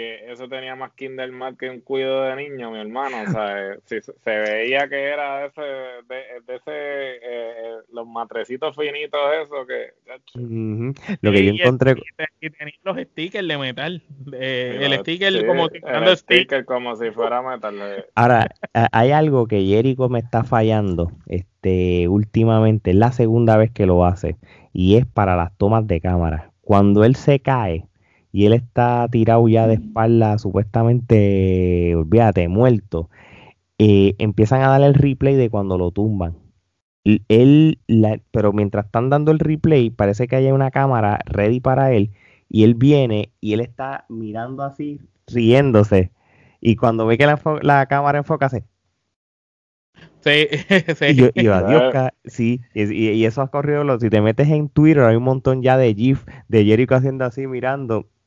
que 0.00 0.32
eso 0.32 0.48
tenía 0.48 0.74
más 0.74 0.92
Kindermat 0.92 1.58
que 1.58 1.68
un 1.68 1.80
cuido 1.80 2.22
de 2.22 2.36
niño, 2.36 2.70
mi 2.70 2.78
hermano. 2.78 3.22
O 3.28 3.30
sea, 3.30 3.76
si, 3.84 4.00
se 4.00 4.30
veía 4.30 4.88
que 4.88 5.04
era 5.08 5.40
de 5.40 5.46
ese, 5.48 5.60
de, 5.60 6.54
ese 6.54 6.62
eh, 6.66 7.18
eh, 7.22 7.74
los 7.92 8.06
matrecitos 8.06 8.74
finitos, 8.74 9.20
eso 9.44 9.66
que. 9.66 9.92
Lo 11.20 11.32
que 11.32 11.44
yo 11.44 11.52
encontré. 11.52 11.96
Y, 12.40 12.50
tenía 12.50 12.74
los 12.82 12.96
stickers 12.96 13.46
de 13.46 13.58
metal. 13.58 14.02
el 14.32 14.98
sticker 15.00 15.46
como 15.46 15.68
si 15.68 15.80
el 15.84 16.16
sticker 16.16 16.64
como 16.64 16.96
si 16.96 17.10
fuera 17.10 17.42
metal. 17.42 18.06
Ahora, 18.14 18.48
hay 18.92 19.10
algo 19.10 19.46
que 19.46 19.62
Jericho 19.62 20.08
me 20.08 20.20
está 20.20 20.44
fallando. 20.44 21.12
Este, 21.26 22.08
últimamente, 22.08 22.92
es 22.92 22.96
la 22.96 23.12
segunda 23.12 23.58
vez 23.58 23.70
que 23.70 23.84
lo 23.84 24.06
hace. 24.06 24.36
Y 24.72 24.96
es 24.96 25.04
para 25.04 25.36
las 25.36 25.54
tomas 25.58 25.86
de 25.86 26.00
cámara. 26.00 26.52
Cuando 26.62 27.04
él 27.04 27.16
se 27.16 27.40
cae 27.40 27.89
y 28.32 28.46
él 28.46 28.52
está 28.52 29.08
tirado 29.10 29.48
ya 29.48 29.66
de 29.66 29.74
espalda, 29.74 30.38
supuestamente, 30.38 31.94
olvídate, 31.96 32.48
muerto, 32.48 33.10
eh, 33.78 34.14
empiezan 34.18 34.62
a 34.62 34.68
darle 34.68 34.86
el 34.86 34.94
replay 34.94 35.34
de 35.36 35.50
cuando 35.50 35.78
lo 35.78 35.90
tumban. 35.90 36.36
Él, 37.04 37.80
pero 38.30 38.52
mientras 38.52 38.86
están 38.86 39.08
dando 39.10 39.32
el 39.32 39.38
replay, 39.38 39.90
parece 39.90 40.28
que 40.28 40.36
hay 40.36 40.50
una 40.52 40.70
cámara 40.70 41.18
ready 41.24 41.60
para 41.60 41.92
él, 41.92 42.10
y 42.48 42.64
él 42.64 42.74
viene 42.74 43.32
y 43.40 43.54
él 43.54 43.60
está 43.60 44.04
mirando 44.08 44.62
así, 44.62 45.00
riéndose, 45.26 46.12
y 46.60 46.76
cuando 46.76 47.06
ve 47.06 47.16
que 47.16 47.26
la, 47.62 47.86
cámara 47.86 48.18
enfoca, 48.18 48.46
hace... 48.46 48.64
Sí, 50.20 50.46
sí. 50.96 51.30
Y, 51.34 51.46
adiós, 51.46 52.10
sí, 52.26 52.60
y, 52.74 53.24
eso 53.24 53.40
ha 53.42 53.50
corrido, 53.50 53.98
si 53.98 54.10
te 54.10 54.20
metes 54.20 54.48
en 54.48 54.68
Twitter 54.68 55.04
hay 55.04 55.16
un 55.16 55.22
montón 55.24 55.62
ya 55.62 55.78
de 55.78 55.94
GIF 55.94 56.26
de 56.48 56.64
Jericho 56.64 56.94
haciendo 56.94 57.24
así, 57.24 57.46
mirando, 57.46 58.06
y 58.10 58.19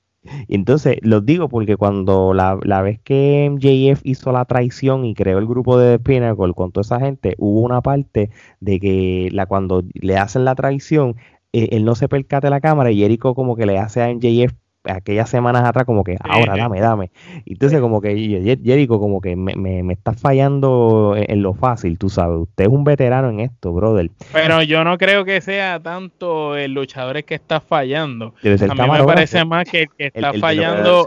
entonces 0.48 0.98
los 1.02 1.26
digo 1.26 1.50
porque 1.50 1.78
cuando 1.78 2.34
la, 2.34 2.58
la, 2.64 2.82
vez 2.82 3.00
que 3.02 3.50
MJF 3.52 4.02
hizo 4.04 4.32
la 4.32 4.46
traición 4.46 5.06
y 5.06 5.14
creó 5.14 5.40
el 5.40 5.48
grupo 5.48 5.78
de 5.78 6.00
Pinnacle 6.00 6.54
con 6.54 6.72
toda 6.72 6.82
esa 6.84 7.00
gente, 7.00 7.36
hubo 7.38 7.62
una 7.62 7.82
parte 7.82 8.30
de 8.60 8.80
que 8.80 9.30
la 9.32 9.46
cuando 9.46 9.84
le 9.94 10.18
hacen 10.18 10.46
la 10.46 10.56
traición, 10.56 11.16
eh, 11.54 11.70
él 11.72 11.86
no 11.86 11.96
se 11.96 12.10
percate 12.10 12.50
la 12.50 12.62
cámara 12.62 12.92
y 12.92 13.00
Jericho 13.00 13.36
como 13.36 13.56
que 13.56 13.66
le 13.66 13.78
hace 13.78 14.02
a 14.02 14.14
MJF 14.14 14.54
aquellas 14.84 15.30
semanas 15.30 15.64
atrás 15.64 15.86
como 15.86 16.04
que 16.04 16.18
ahora 16.20 16.56
dame, 16.58 16.80
dame. 16.80 17.12
Entonces 17.46 17.80
como 17.80 18.02
que 18.02 18.16
Jericho 18.64 19.00
como 19.00 19.22
que 19.22 19.36
me, 19.36 19.56
me, 19.56 19.94
está 19.94 20.14
fallando 20.14 21.16
en, 21.16 21.42
lo 21.42 21.54
fácil, 21.54 21.98
tú 21.98 22.10
sabes, 22.10 22.38
usted 22.40 22.66
es 22.66 22.70
un 22.70 22.84
veterano 22.84 23.30
en 23.30 23.40
esto, 23.40 23.72
brother. 23.74 24.10
Pero 24.32 24.62
yo 24.64 24.84
no 24.84 24.98
creo 24.98 25.26
que 25.26 25.42
sea 25.42 25.80
tanto 25.80 26.56
el 26.56 26.74
luchador 26.74 27.24
que 27.24 27.36
está 27.36 27.62
fallando. 27.62 28.34
a 28.44 28.74
mí 28.76 28.92
me 28.92 29.04
parece 29.04 29.46
más 29.46 29.70
que 29.70 29.84
el 29.84 29.90
que 29.90 30.08
está 30.08 30.34
fallando 30.34 31.06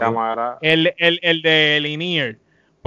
el, 0.61 0.93
el, 0.97 1.19
el, 1.21 1.41
de 1.41 1.79
Linear 1.81 2.37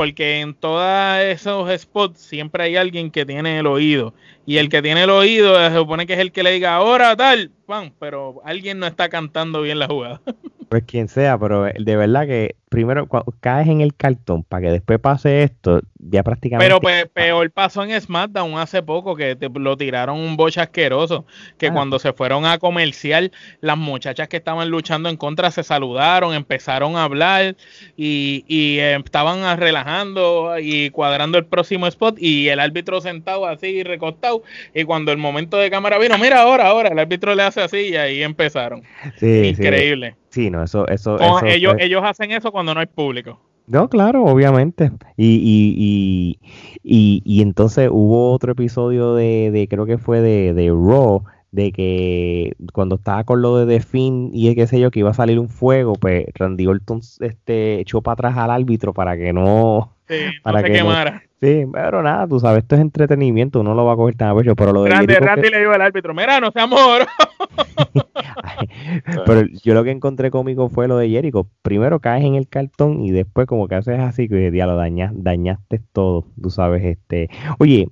porque 0.00 0.40
en 0.40 0.54
todos 0.54 1.20
esos 1.20 1.78
spots 1.78 2.20
siempre 2.20 2.64
hay 2.64 2.76
alguien 2.76 3.10
que 3.10 3.26
tiene 3.26 3.58
el 3.58 3.66
oído. 3.66 4.14
Y 4.46 4.56
el 4.56 4.70
que 4.70 4.80
tiene 4.80 5.02
el 5.02 5.10
oído 5.10 5.58
se 5.58 5.76
supone 5.76 6.06
que 6.06 6.14
es 6.14 6.20
el 6.20 6.32
que 6.32 6.42
le 6.42 6.52
diga 6.52 6.74
ahora 6.74 7.14
tal, 7.16 7.50
pan, 7.66 7.92
pero 7.98 8.40
alguien 8.44 8.78
no 8.78 8.86
está 8.86 9.10
cantando 9.10 9.60
bien 9.60 9.78
la 9.78 9.88
jugada. 9.88 10.22
Pues 10.70 10.84
quien 10.84 11.08
sea, 11.08 11.36
pero 11.36 11.64
de 11.64 11.96
verdad 11.96 12.26
que 12.28 12.54
primero 12.70 13.08
caes 13.40 13.68
en 13.68 13.80
el 13.80 13.94
cartón 13.96 14.44
para 14.44 14.62
que 14.62 14.72
después 14.72 15.00
pase 15.00 15.42
esto, 15.42 15.80
ya 15.98 16.22
prácticamente. 16.22 16.72
Pero 16.80 17.08
peor 17.12 17.50
pasó 17.50 17.82
en 17.82 18.00
SmackDown 18.00 18.56
hace 18.58 18.80
poco 18.80 19.16
que 19.16 19.34
te, 19.34 19.48
lo 19.48 19.76
tiraron 19.76 20.18
un 20.18 20.36
boche 20.36 20.60
asqueroso. 20.60 21.26
Que 21.58 21.66
ah. 21.66 21.72
cuando 21.72 21.98
se 21.98 22.12
fueron 22.12 22.46
a 22.46 22.58
comercial, 22.58 23.32
las 23.60 23.76
muchachas 23.76 24.28
que 24.28 24.36
estaban 24.36 24.70
luchando 24.70 25.08
en 25.08 25.16
contra 25.16 25.50
se 25.50 25.64
saludaron, 25.64 26.32
empezaron 26.32 26.96
a 26.96 27.02
hablar 27.02 27.56
y, 27.96 28.44
y 28.46 28.78
eh, 28.78 28.94
estaban 29.04 29.58
relajando 29.58 30.54
y 30.60 30.90
cuadrando 30.90 31.38
el 31.38 31.46
próximo 31.46 31.88
spot. 31.88 32.18
Y 32.20 32.48
el 32.48 32.60
árbitro 32.60 33.00
sentado 33.00 33.46
así 33.46 33.82
recostado. 33.82 34.44
Y 34.72 34.84
cuando 34.84 35.10
el 35.10 35.18
momento 35.18 35.56
de 35.56 35.70
cámara 35.70 35.98
vino, 35.98 36.16
mira 36.18 36.42
ahora, 36.42 36.68
ahora, 36.68 36.90
el 36.90 36.98
árbitro 37.00 37.34
le 37.34 37.42
hace 37.42 37.62
así 37.62 37.78
y 37.88 37.96
ahí 37.96 38.22
empezaron. 38.22 38.84
Increíble. 39.20 40.14
Sí, 40.30 40.48
no, 40.48 40.62
eso, 40.62 40.86
eso, 40.86 41.18
ellos, 41.44 41.74
ellos 41.80 42.02
hacen 42.04 42.30
eso 42.30 42.52
cuando 42.52 42.59
no 42.62 42.78
hay 42.78 42.86
público. 42.86 43.40
No, 43.66 43.88
claro, 43.88 44.24
obviamente. 44.24 44.90
Y, 45.16 45.36
y, 45.36 46.40
y, 46.82 47.22
y, 47.24 47.42
entonces 47.42 47.88
hubo 47.90 48.32
otro 48.32 48.52
episodio 48.52 49.14
de, 49.14 49.50
de 49.52 49.68
creo 49.68 49.86
que 49.86 49.96
fue 49.96 50.20
de, 50.20 50.54
de 50.54 50.70
Raw, 50.70 51.22
de 51.52 51.70
que 51.70 52.54
cuando 52.72 52.96
estaba 52.96 53.22
con 53.22 53.42
lo 53.42 53.58
de 53.58 53.78
The 53.78 53.84
Finn 53.84 54.30
y 54.32 54.52
qué 54.56 54.66
sé 54.66 54.80
yo, 54.80 54.90
que 54.90 55.00
iba 55.00 55.10
a 55.10 55.14
salir 55.14 55.38
un 55.38 55.48
fuego, 55.48 55.92
pues 55.94 56.26
Randy 56.34 56.66
Orton 56.66 57.00
este, 57.20 57.80
echó 57.80 58.02
para 58.02 58.14
atrás 58.14 58.36
al 58.38 58.50
árbitro 58.50 58.92
para 58.92 59.16
que 59.16 59.32
no... 59.32 59.96
para 60.42 60.64
que 60.64 60.72
quemara. 60.72 61.22
Sí, 61.40 61.64
pero 61.72 62.02
nada, 62.02 62.28
tú 62.28 62.38
sabes, 62.38 62.64
esto 62.64 62.74
es 62.74 62.82
entretenimiento, 62.82 63.60
uno 63.60 63.74
lo 63.74 63.86
va 63.86 63.94
a 63.94 63.96
coger 63.96 64.14
tan 64.14 64.28
a 64.28 64.36
pecho, 64.36 64.54
pero 64.54 64.72
lo 64.72 64.82
de 64.82 64.90
Randy, 64.90 65.14
Randy 65.14 65.48
le 65.48 65.60
dijo 65.60 65.72
al 65.72 65.80
árbitro, 65.80 66.12
mira, 66.12 66.38
no 66.38 66.50
se 66.50 66.60
amor. 66.60 67.06
pero 69.26 69.46
yo 69.64 69.72
lo 69.72 69.82
que 69.82 69.90
encontré 69.90 70.30
cómico 70.30 70.68
fue 70.68 70.86
lo 70.86 70.98
de 70.98 71.08
Jericho. 71.08 71.48
Primero 71.62 72.00
caes 72.00 72.24
en 72.24 72.34
el 72.34 72.46
cartón 72.46 73.02
y 73.02 73.10
después 73.10 73.46
como 73.46 73.68
que 73.68 73.76
haces 73.76 74.00
así, 74.00 74.28
que 74.28 74.52
ya 74.52 74.66
lo 74.66 74.76
dañas, 74.76 75.12
dañaste 75.14 75.80
todo, 75.94 76.26
tú 76.40 76.50
sabes, 76.50 76.84
este. 76.84 77.30
Oye, 77.58 77.88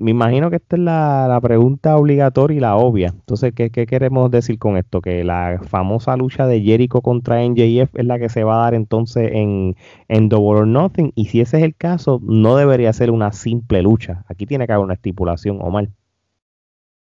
me 0.00 0.10
imagino 0.10 0.50
que 0.50 0.56
esta 0.56 0.76
es 0.76 0.82
la, 0.82 1.38
pregunta 1.42 1.96
obligatoria 1.96 2.56
y 2.56 2.60
la 2.60 2.76
obvia. 2.76 3.08
Entonces, 3.08 3.52
¿qué, 3.54 3.70
queremos 3.70 4.30
decir 4.30 4.58
con 4.58 4.76
esto? 4.76 5.00
Que 5.00 5.24
la 5.24 5.60
famosa 5.62 6.16
lucha 6.16 6.46
de 6.46 6.60
Jericho 6.62 7.00
contra 7.02 7.44
NJF 7.44 7.94
es 7.94 8.04
la 8.04 8.18
que 8.18 8.28
se 8.28 8.44
va 8.44 8.60
a 8.60 8.64
dar 8.64 8.74
entonces 8.74 9.30
en, 9.32 9.76
en 10.08 10.28
Double 10.28 10.60
or 10.60 10.66
Nothing. 10.66 11.12
Y 11.14 11.26
si 11.26 11.40
ese 11.40 11.58
es 11.58 11.64
el 11.64 11.76
caso, 11.76 12.20
no 12.22 12.56
debería 12.56 12.92
ser 12.92 13.10
una 13.10 13.32
simple 13.32 13.82
lucha. 13.82 14.24
Aquí 14.28 14.46
tiene 14.46 14.66
que 14.66 14.72
haber 14.72 14.84
una 14.84 14.94
estipulación, 14.94 15.58
o 15.60 15.70
mal 15.70 15.90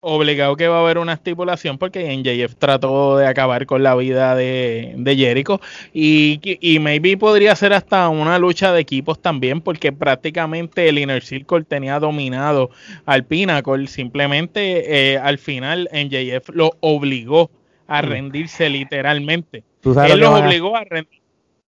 obligado 0.00 0.56
que 0.56 0.68
va 0.68 0.78
a 0.78 0.80
haber 0.80 0.98
una 0.98 1.12
estipulación 1.12 1.78
porque 1.78 2.16
NJF 2.16 2.56
trató 2.56 3.18
de 3.18 3.26
acabar 3.26 3.66
con 3.66 3.82
la 3.82 3.94
vida 3.94 4.34
de, 4.34 4.94
de 4.96 5.16
Jericho. 5.16 5.60
Y, 5.92 6.40
y, 6.42 6.78
maybe 6.78 7.16
podría 7.16 7.54
ser 7.54 7.72
hasta 7.72 8.08
una 8.08 8.38
lucha 8.38 8.72
de 8.72 8.80
equipos 8.80 9.20
también 9.20 9.60
porque 9.60 9.92
prácticamente 9.92 10.88
el 10.88 10.98
Inner 10.98 11.22
Circle 11.22 11.64
tenía 11.64 11.98
dominado 12.00 12.70
al 13.06 13.24
Pinnacle. 13.24 13.86
Simplemente 13.86 15.12
eh, 15.12 15.18
al 15.18 15.38
final 15.38 15.88
NJF 15.92 16.50
lo 16.54 16.72
obligó 16.80 17.50
a 17.86 18.02
mm. 18.02 18.06
rendirse 18.06 18.70
literalmente. 18.70 19.64
Él 19.84 20.20
los 20.20 20.40
obligó 20.40 20.76
a 20.76 20.84
rendirse 20.84 21.20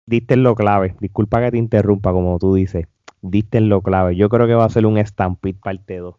diste 0.05 0.35
lo 0.35 0.55
clave. 0.55 0.95
Disculpa 0.99 1.41
que 1.41 1.51
te 1.51 1.57
interrumpa 1.57 2.11
como 2.11 2.37
tú 2.39 2.55
dices. 2.55 2.87
Diste 3.21 3.61
lo 3.61 3.81
clave. 3.81 4.15
Yo 4.15 4.29
creo 4.29 4.47
que 4.47 4.53
va 4.53 4.65
a 4.65 4.69
ser 4.69 4.85
un 4.85 5.03
Stampede 5.03 5.53
parte 5.53 5.97
2 5.97 6.15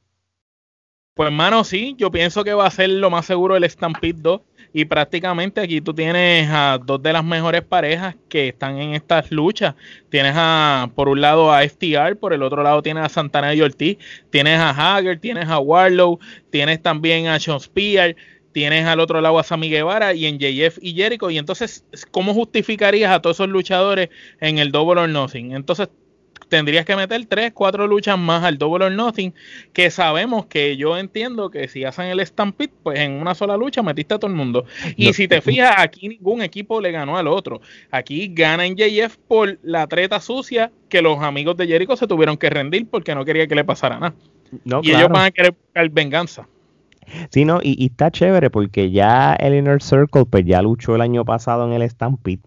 pues, 1.15 1.33
mano, 1.33 1.65
sí, 1.65 1.95
yo 1.97 2.11
pienso 2.11 2.43
que 2.43 2.55
va 2.55 2.67
a 2.67 2.71
ser 2.71 2.91
lo 2.91 3.09
más 3.11 3.27
seguro 3.27 3.57
el 3.57 3.69
Stampede 3.69 4.15
2. 4.19 4.41
Y 4.77 4.87
prácticamente 4.87 5.61
aquí 5.61 5.81
tú 5.81 5.95
tienes 5.95 6.49
a 6.51 6.81
dos 6.85 7.01
de 7.01 7.13
las 7.13 7.25
mejores 7.25 7.63
parejas 7.63 8.17
que 8.29 8.49
están 8.49 8.79
en 8.79 8.95
estas 8.95 9.31
luchas. 9.31 9.77
Tienes 10.11 10.33
a, 10.35 10.91
por 10.97 11.09
un 11.09 11.21
lado 11.21 11.53
a 11.53 11.63
FTR, 11.63 12.17
por 12.17 12.33
el 12.33 12.43
otro 12.43 12.65
lado 12.65 12.83
tienes 12.83 13.05
a 13.05 13.09
Santana 13.09 13.55
y 13.55 13.61
Ortiz, 13.61 13.99
tienes 14.31 14.59
a 14.59 14.71
Hager, 14.71 15.21
tienes 15.21 15.49
a 15.49 15.61
Warlow, 15.61 16.19
tienes 16.51 16.83
también 16.83 17.29
a 17.29 17.39
Sean 17.39 17.61
Spear, 17.61 18.17
tienes 18.51 18.85
al 18.85 18.99
otro 18.99 19.21
lado 19.21 19.39
a 19.39 19.45
Sammy 19.45 19.69
Guevara 19.71 20.13
y 20.13 20.27
en 20.27 20.41
JF 20.41 20.79
y 20.83 20.95
Jericho. 20.95 21.31
Y 21.31 21.39
entonces, 21.39 21.87
¿cómo 22.11 22.35
justificarías 22.35 23.13
a 23.13 23.23
todos 23.23 23.37
esos 23.37 23.49
luchadores 23.49 24.09
en 24.41 24.59
el 24.59 24.73
Double 24.73 25.03
or 25.03 25.09
Nothing? 25.09 25.53
Entonces, 25.53 25.89
tendrías 26.49 26.85
que 26.85 26.97
meter 26.97 27.25
tres, 27.27 27.53
cuatro 27.53 27.87
luchas 27.87 28.19
más 28.19 28.45
al 28.45 28.59
Double 28.59 28.85
or 28.85 28.93
Nothing, 28.93 29.35
que 29.73 29.91
sabemos 29.91 30.47
que 30.47 30.77
yo 30.77 30.97
entiendo 30.97 31.51
que 31.51 31.69
si 31.69 31.85
hacen 31.85 32.07
el 32.07 32.25
Stampede, 32.25 32.73
pues 32.83 33.01
en 33.01 33.13
una 33.13 33.35
sola 33.35 33.57
lucha 33.57 33.83
metiste 33.83 34.15
a 34.15 34.19
todo 34.19 34.31
el 34.31 34.37
mundo. 34.37 34.65
Y 34.97 35.13
si 35.13 35.29
te 35.29 35.41
fijas, 35.41 35.75
aquí 35.79 36.09
ningún 36.09 36.43
equipo 36.43 36.81
le 36.81 36.93
ganó 36.93 37.17
al 37.17 37.29
otro. 37.29 37.61
Aquí 37.91 38.29
gana 38.33 38.67
en 38.67 38.77
JF 38.77 39.17
por 39.29 39.59
la 39.63 39.87
treta 39.87 40.21
sucia 40.21 40.71
que 40.89 41.03
los 41.03 41.19
amigos 41.21 41.57
de 41.57 41.67
Jericho 41.67 41.97
se 41.97 42.07
tuvieron 42.07 42.37
que 42.37 42.51
rendir 42.51 42.87
porque 42.89 43.15
no 43.15 43.25
quería 43.25 43.47
que 43.47 43.55
le 43.55 43.65
pasara 43.65 43.99
nada. 43.99 44.15
y 44.83 44.91
ellos 44.91 45.09
van 45.09 45.27
a 45.27 45.31
querer 45.31 45.53
buscar 45.53 45.89
venganza. 45.91 46.49
Sí, 47.31 47.45
no, 47.45 47.61
y, 47.63 47.77
y, 47.83 47.87
está 47.87 48.11
chévere 48.11 48.49
porque 48.49 48.91
ya 48.91 49.35
el 49.35 49.55
Inner 49.55 49.83
Circle 49.83 50.25
pues 50.25 50.47
ya 50.47 50.63
luchó 50.63 50.95
el 50.95 51.03
año 51.03 51.23
pasado 51.23 51.67
en 51.67 51.75
el 51.75 51.89
Stampede 51.91 52.41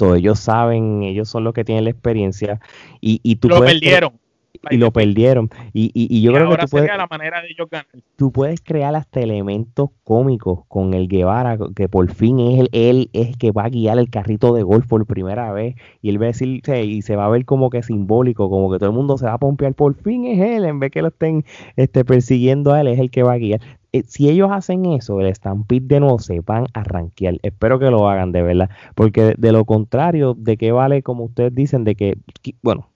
ellos 0.00 0.38
saben, 0.38 1.02
ellos 1.02 1.28
son 1.28 1.44
los 1.44 1.54
que 1.54 1.64
tienen 1.64 1.84
la 1.84 1.90
experiencia. 1.90 2.60
Y, 3.00 3.20
y 3.22 3.36
tú 3.36 3.48
lo 3.48 3.60
perdieron. 3.60 4.21
Y, 4.70 4.76
lo 4.76 4.90
perdieron. 4.90 5.50
Y, 5.72 5.90
y, 5.94 6.22
yo 6.22 6.32
creo 6.32 6.50
que 6.50 6.56
tú 6.56 6.66
puedes, 6.70 6.88
la 6.88 7.06
manera 7.10 7.42
de 7.42 7.48
ellos 7.48 7.68
ganar. 7.70 7.86
tú 8.16 8.32
puedes 8.32 8.60
crear 8.60 8.94
hasta 8.94 9.20
elementos 9.20 9.90
cómicos 10.04 10.60
con 10.68 10.94
el 10.94 11.08
Guevara, 11.08 11.58
que 11.74 11.88
por 11.88 12.12
fin 12.12 12.38
es 12.40 12.60
el, 12.60 12.68
él 12.72 13.10
es 13.12 13.28
el 13.28 13.38
que 13.38 13.50
va 13.50 13.64
a 13.64 13.68
guiar 13.68 13.98
el 13.98 14.10
carrito 14.10 14.54
de 14.54 14.62
golf 14.62 14.86
por 14.86 15.06
primera 15.06 15.52
vez. 15.52 15.76
Y 16.00 16.10
él 16.10 16.20
va 16.20 16.26
a 16.26 16.28
decir, 16.28 16.62
y 16.66 17.02
se 17.02 17.16
va 17.16 17.26
a 17.26 17.30
ver 17.30 17.44
como 17.44 17.70
que 17.70 17.82
simbólico, 17.82 18.48
como 18.50 18.70
que 18.70 18.78
todo 18.78 18.90
el 18.90 18.96
mundo 18.96 19.18
se 19.18 19.26
va 19.26 19.34
a 19.34 19.38
pompear, 19.38 19.74
por 19.74 19.94
fin 19.94 20.26
es 20.26 20.40
él, 20.40 20.64
en 20.64 20.80
vez 20.80 20.90
que 20.90 21.02
lo 21.02 21.08
estén 21.08 21.44
este, 21.76 22.04
persiguiendo 22.04 22.72
a 22.72 22.80
él, 22.80 22.88
es 22.88 22.98
el 22.98 23.10
que 23.10 23.22
va 23.22 23.32
a 23.32 23.38
guiar. 23.38 23.60
Eh, 23.92 24.04
si 24.06 24.30
ellos 24.30 24.50
hacen 24.50 24.86
eso, 24.86 25.20
el 25.20 25.34
Stampede 25.34 25.86
de 25.86 26.00
nuevo 26.00 26.18
se 26.18 26.40
van 26.40 26.66
a 26.72 26.82
rankear. 26.82 27.38
Espero 27.42 27.78
que 27.78 27.90
lo 27.90 28.08
hagan 28.08 28.32
de 28.32 28.42
verdad. 28.42 28.70
Porque 28.94 29.34
de, 29.36 29.52
lo 29.52 29.64
contrario, 29.66 30.34
¿de 30.34 30.56
qué 30.56 30.72
vale, 30.72 31.02
como 31.02 31.24
ustedes 31.24 31.54
dicen, 31.54 31.84
de 31.84 31.94
que, 31.94 32.18
bueno, 32.62 32.88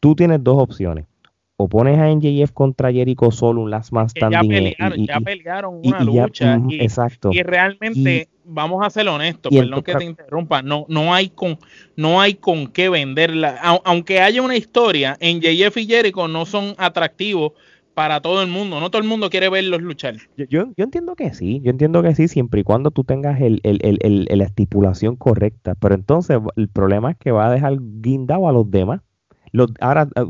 tú 0.00 0.16
tienes 0.16 0.42
dos 0.42 0.58
opciones. 0.58 1.06
O 1.62 1.68
pones 1.68 1.98
a 1.98 2.08
NJF 2.08 2.52
contra 2.52 2.90
Jericho 2.90 3.30
solo, 3.30 3.60
un 3.60 3.70
last 3.70 3.92
man 3.92 4.08
standing. 4.08 4.74
Ya 5.06 5.20
pelearon, 5.20 5.82
ya 5.82 5.90
una 5.90 6.04
lucha. 6.04 6.58
exacto. 6.70 7.28
Y 7.34 7.42
realmente, 7.42 8.30
vamos 8.46 8.82
a 8.82 8.88
ser 8.88 9.06
honestos, 9.08 9.52
perdón 9.54 9.82
que 9.82 9.94
te 9.94 10.04
interrumpa, 10.04 10.62
no, 10.62 10.86
no, 10.88 11.12
hay 11.12 11.28
con, 11.28 11.58
no 11.96 12.18
hay 12.18 12.32
con 12.32 12.68
qué 12.68 12.88
venderla. 12.88 13.60
Aunque 13.84 14.20
haya 14.20 14.40
una 14.40 14.56
historia, 14.56 15.18
NJF 15.20 15.76
y 15.76 15.86
Jericho 15.86 16.28
no 16.28 16.46
son 16.46 16.74
atractivos 16.78 17.52
para 17.92 18.22
todo 18.22 18.40
el 18.40 18.48
mundo. 18.48 18.80
No 18.80 18.90
todo 18.90 19.02
el 19.02 19.08
mundo 19.08 19.28
quiere 19.28 19.50
verlos 19.50 19.82
luchar. 19.82 20.16
Yo, 20.38 20.46
yo, 20.48 20.66
entiendo 20.78 21.14
que 21.14 21.34
sí, 21.34 21.60
yo 21.62 21.72
entiendo 21.72 22.02
que 22.02 22.14
sí, 22.14 22.26
siempre 22.26 22.62
y 22.62 22.64
cuando 22.64 22.90
tú 22.90 23.04
tengas 23.04 23.38
el, 23.42 23.60
la 23.62 24.44
estipulación 24.44 25.16
correcta. 25.16 25.74
Pero 25.74 25.94
entonces 25.94 26.38
el 26.56 26.68
problema 26.68 27.10
es 27.10 27.18
que 27.18 27.32
va 27.32 27.48
a 27.48 27.52
dejar 27.52 27.76
guindado 27.78 28.48
a 28.48 28.52
los 28.52 28.70
demás 28.70 29.02
ahora, 29.80 30.08
eh, 30.14 30.24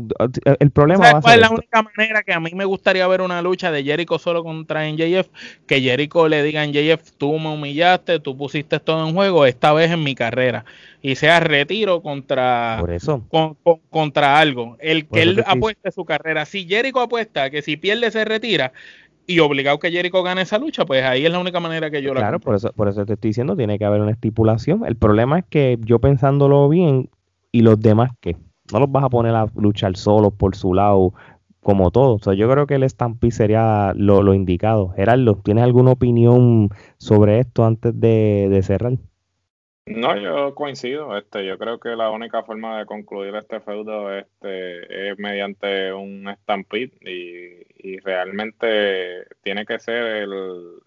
eh, 0.45 0.57
el 0.61 0.71
problema 0.71 1.13
va 1.13 1.19
a 1.19 1.23
ser. 1.23 1.35
es 1.35 1.41
la 1.41 1.51
única 1.51 1.83
manera 1.83 2.23
que 2.23 2.33
a 2.33 2.41
mí 2.41 2.51
me 2.55 2.65
gustaría 2.65 3.07
ver 3.07 3.21
una 3.21 3.43
lucha 3.43 3.71
de 3.71 3.85
Jericho 3.85 4.19
solo 4.19 4.43
contra 4.43 4.89
NJF? 4.89 5.29
Que 5.67 5.81
Jericho 5.81 6.29
le 6.29 6.43
diga 6.43 6.63
a 6.63 6.67
NJF: 6.67 7.13
Tú 7.19 7.39
me 7.39 7.49
humillaste, 7.49 8.21
tú 8.21 8.37
pusiste 8.37 8.81
todo 8.81 9.07
en 9.07 9.15
juego, 9.15 9.47
esta 9.47 9.73
vez 9.73 9.91
en 9.91 10.03
mi 10.03 10.15
carrera. 10.15 10.65
Y 11.03 11.17
sea 11.17 11.41
retiro 11.41 12.03
contra, 12.03 12.77
Por 12.81 12.91
eso. 12.91 13.25
contra 13.89 14.39
algo. 14.39 14.77
El 14.81 15.07
que 15.09 15.23
él 15.23 15.43
apueste 15.47 15.91
su 15.91 16.05
carrera. 16.05 16.45
Si 16.45 16.67
Jericho 16.67 17.01
apuesta 17.01 17.51
que 17.51 17.63
si 17.63 17.77
pierde 17.77 18.11
se 18.11 18.25
retira, 18.25 18.73
y 19.31 19.39
obligado 19.39 19.79
que 19.79 19.91
Jericho 19.91 20.23
gane 20.23 20.43
esa 20.43 20.59
lucha, 20.59 20.85
pues 20.85 21.05
ahí 21.05 21.25
es 21.25 21.31
la 21.31 21.39
única 21.39 21.61
manera 21.61 21.91
que 21.91 22.03
yo 22.03 22.13
la 22.13 22.21
Claro, 22.21 22.41
por 22.41 22.57
eso, 22.57 22.73
por 22.73 22.89
eso 22.89 23.07
te 23.07 23.13
estoy 23.13 23.29
diciendo, 23.29 23.57
tiene 23.57 23.79
que 23.79 23.85
haber 23.85 24.01
una 24.01 24.11
estipulación. 24.11 24.85
El 24.85 24.97
problema 24.97 25.39
es 25.39 25.45
que 25.49 25.79
yo 25.83 26.01
pensándolo 26.01 26.69
bien, 26.69 27.09
y 27.53 27.63
los 27.63 27.81
demás 27.81 28.11
que 28.21 28.37
no 28.73 28.81
los 28.81 28.91
vas 28.91 29.05
a 29.05 29.09
poner 29.09 29.35
a 29.35 29.47
luchar 29.55 29.97
solos 29.97 30.33
por 30.35 30.57
su 30.57 30.75
lado, 30.75 31.13
como 31.61 31.91
todo. 31.91 32.15
O 32.15 32.19
sea, 32.19 32.35
yo 32.35 32.51
creo 32.51 32.67
que 32.67 32.75
el 32.75 32.89
Stampede 32.89 33.31
sería 33.31 33.93
lo, 33.95 34.35
indicado. 34.35 34.91
Gerardo, 34.91 35.41
¿tienes 35.45 35.65
alguna 35.65 35.93
opinión 35.93 36.71
sobre 36.99 37.41
esto 37.41 37.65
antes 37.65 37.99
de, 37.99 38.61
cerrar? 38.63 38.93
No, 39.87 40.17
yo 40.17 40.55
coincido. 40.55 41.17
Este, 41.17 41.45
yo 41.45 41.59
creo 41.59 41.81
que 41.81 41.91
la 41.91 42.11
única 42.11 42.43
forma 42.45 42.79
de 42.79 42.87
concluir 42.87 43.35
este 43.35 43.61
feudo 43.61 44.17
este, 44.17 45.11
es 45.11 45.19
mediante 45.19 45.93
un 45.93 46.29
Stampede 46.43 46.93
y, 47.01 47.89
y 47.89 47.99
realmente 47.99 49.27
tiene 49.43 49.67
que 49.67 49.79
ser 49.79 50.23
el, 50.23 50.81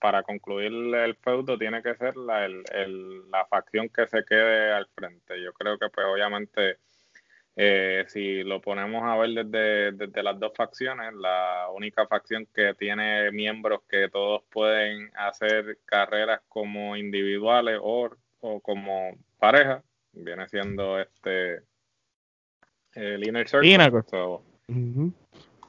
para 0.00 0.22
concluir 0.22 0.72
el 0.72 1.14
feudo 1.16 1.56
tiene 1.56 1.82
que 1.82 1.94
ser 1.94 2.16
la, 2.16 2.44
el, 2.44 2.62
la 3.30 3.46
facción 3.46 3.88
que 3.88 4.06
se 4.06 4.24
quede 4.24 4.72
al 4.72 4.86
frente. 4.94 5.40
Yo 5.42 5.52
creo 5.52 5.78
que 5.78 5.88
pues 5.88 6.06
obviamente 6.06 6.78
eh, 7.54 8.04
si 8.08 8.42
lo 8.44 8.60
ponemos 8.60 9.02
a 9.02 9.16
ver 9.16 9.44
desde, 9.44 9.92
desde, 9.92 10.22
las 10.22 10.38
dos 10.40 10.52
facciones, 10.56 11.12
la 11.14 11.66
única 11.74 12.06
facción 12.06 12.46
que 12.54 12.74
tiene 12.74 13.30
miembros 13.30 13.80
que 13.88 14.08
todos 14.08 14.42
pueden 14.50 15.10
hacer 15.14 15.78
carreras 15.84 16.40
como 16.48 16.96
individuales 16.96 17.78
o, 17.82 18.10
o 18.40 18.60
como 18.60 19.16
pareja, 19.38 19.82
viene 20.12 20.48
siendo 20.48 20.98
este 20.98 21.62
el 22.94 23.26
Inner 23.26 23.48
Circle. 23.48 23.68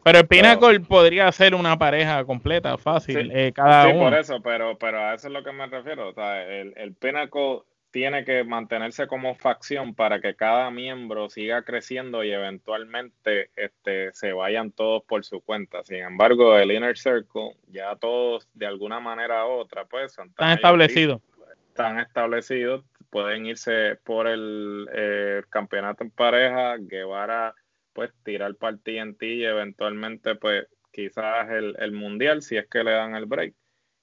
Pero 0.04 0.20
el 0.20 0.28
Pinnacle 0.28 0.80
podría 0.82 1.32
ser 1.32 1.56
una 1.56 1.78
pareja 1.78 2.26
completa, 2.26 2.78
fácil, 2.78 3.32
eh, 3.34 3.54
cada 3.54 3.90
sí, 3.90 3.98
por 3.98 4.14
eso, 4.14 4.42
pero, 4.42 4.78
pero 4.78 5.00
a 5.00 5.14
eso 5.14 5.28
es 5.28 5.34
lo 5.34 5.44
que 5.44 5.54
me 5.54 5.66
refiero. 5.68 6.10
O 6.10 6.14
sea, 6.14 6.44
el, 6.46 6.74
el 6.76 6.94
Pinnacle 6.94 7.62
tiene 7.94 8.26
que 8.26 8.44
mantenerse 8.44 9.06
como 9.06 9.36
facción 9.36 9.94
para 9.94 10.20
que 10.20 10.36
cada 10.36 10.72
miembro 10.72 11.30
siga 11.30 11.62
creciendo 11.62 12.24
y 12.24 12.32
eventualmente 12.32 13.52
este, 13.56 14.12
se 14.14 14.34
vayan 14.34 14.72
todos 14.72 15.04
por 15.04 15.24
su 15.24 15.42
cuenta. 15.42 15.84
Sin 15.84 15.98
embargo, 15.98 16.58
el 16.58 16.72
Inner 16.72 16.98
Circle, 16.98 17.56
ya 17.68 17.96
todos 17.96 18.50
de 18.56 18.66
alguna 18.66 19.00
manera 19.00 19.46
u 19.46 19.52
otra, 19.52 19.86
pues 19.86 20.18
están 20.18 20.52
establecidos. 20.54 21.22
Están 21.68 22.00
establecidos, 22.00 22.84
pueden 23.12 23.46
irse 23.46 24.00
por 24.04 24.26
el, 24.26 24.90
eh, 24.92 25.44
campeonato 25.52 26.04
en 26.04 26.10
pareja, 26.10 26.78
Guevara 26.80 27.54
pues 27.94 28.10
tirar 28.24 28.56
para 28.56 28.74
el 28.74 28.80
TNT 28.80 29.22
y 29.22 29.46
eventualmente 29.46 30.34
pues 30.34 30.66
quizás 30.92 31.48
el, 31.52 31.76
el 31.78 31.92
mundial 31.92 32.42
si 32.42 32.58
es 32.58 32.68
que 32.68 32.84
le 32.84 32.90
dan 32.90 33.16
el 33.16 33.28
break. 33.28 33.54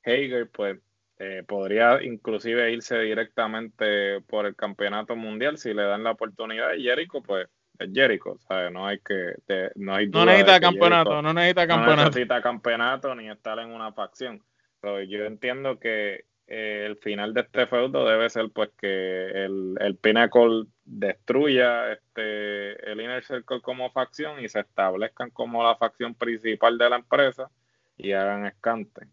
Hager 0.05 0.49
pues 0.49 0.79
eh, 1.23 1.45
podría 1.47 2.03
inclusive 2.03 2.73
irse 2.73 2.99
directamente 2.99 4.23
por 4.23 4.47
el 4.47 4.57
campeonato 4.57 5.17
mundial 5.17 5.59
si 5.59 5.75
le 5.75 5.83
dan 5.83 6.03
la 6.03 6.13
oportunidad. 6.13 6.73
Y 6.73 6.85
Jericho, 6.85 7.23
pues, 7.23 7.47
es 7.79 7.91
Jericho, 7.93 8.39
¿sabes? 8.39 8.73
No 8.73 8.87
hay 8.87 9.01
que. 9.01 9.35
no, 9.75 9.95
hay 9.95 10.09
no 10.09 10.25
necesita 10.25 10.59
campeonato, 10.59 11.21
no 11.21 11.35
necesita 11.35 11.67
campeonato. 11.67 11.97
No 11.97 12.09
necesita 12.09 12.41
campeonato 12.41 13.15
ni 13.15 13.29
estar 13.29 13.59
en 13.59 13.69
una 13.69 13.93
facción. 13.93 14.43
Pero 14.81 15.03
yo 15.03 15.27
entiendo 15.27 15.79
que 15.79 16.25
eh, 16.47 16.85
el 16.87 16.97
final 16.97 17.35
de 17.35 17.43
este 17.43 17.67
feudo 17.67 18.09
debe 18.09 18.31
ser, 18.31 18.49
pues, 18.51 18.71
que 18.79 19.45
el, 19.45 19.75
el 19.79 19.97
Pinnacle 19.97 20.69
destruya 20.87 21.93
este, 21.93 22.91
el 22.91 22.99
Inner 22.99 23.23
Circle 23.23 23.61
como 23.61 23.91
facción 23.91 24.43
y 24.43 24.49
se 24.49 24.61
establezcan 24.61 25.29
como 25.29 25.63
la 25.63 25.77
facción 25.77 26.15
principal 26.15 26.79
de 26.79 26.89
la 26.89 26.97
empresa 26.97 27.51
y 27.99 28.13
hagan 28.13 28.47
escante. 28.47 29.07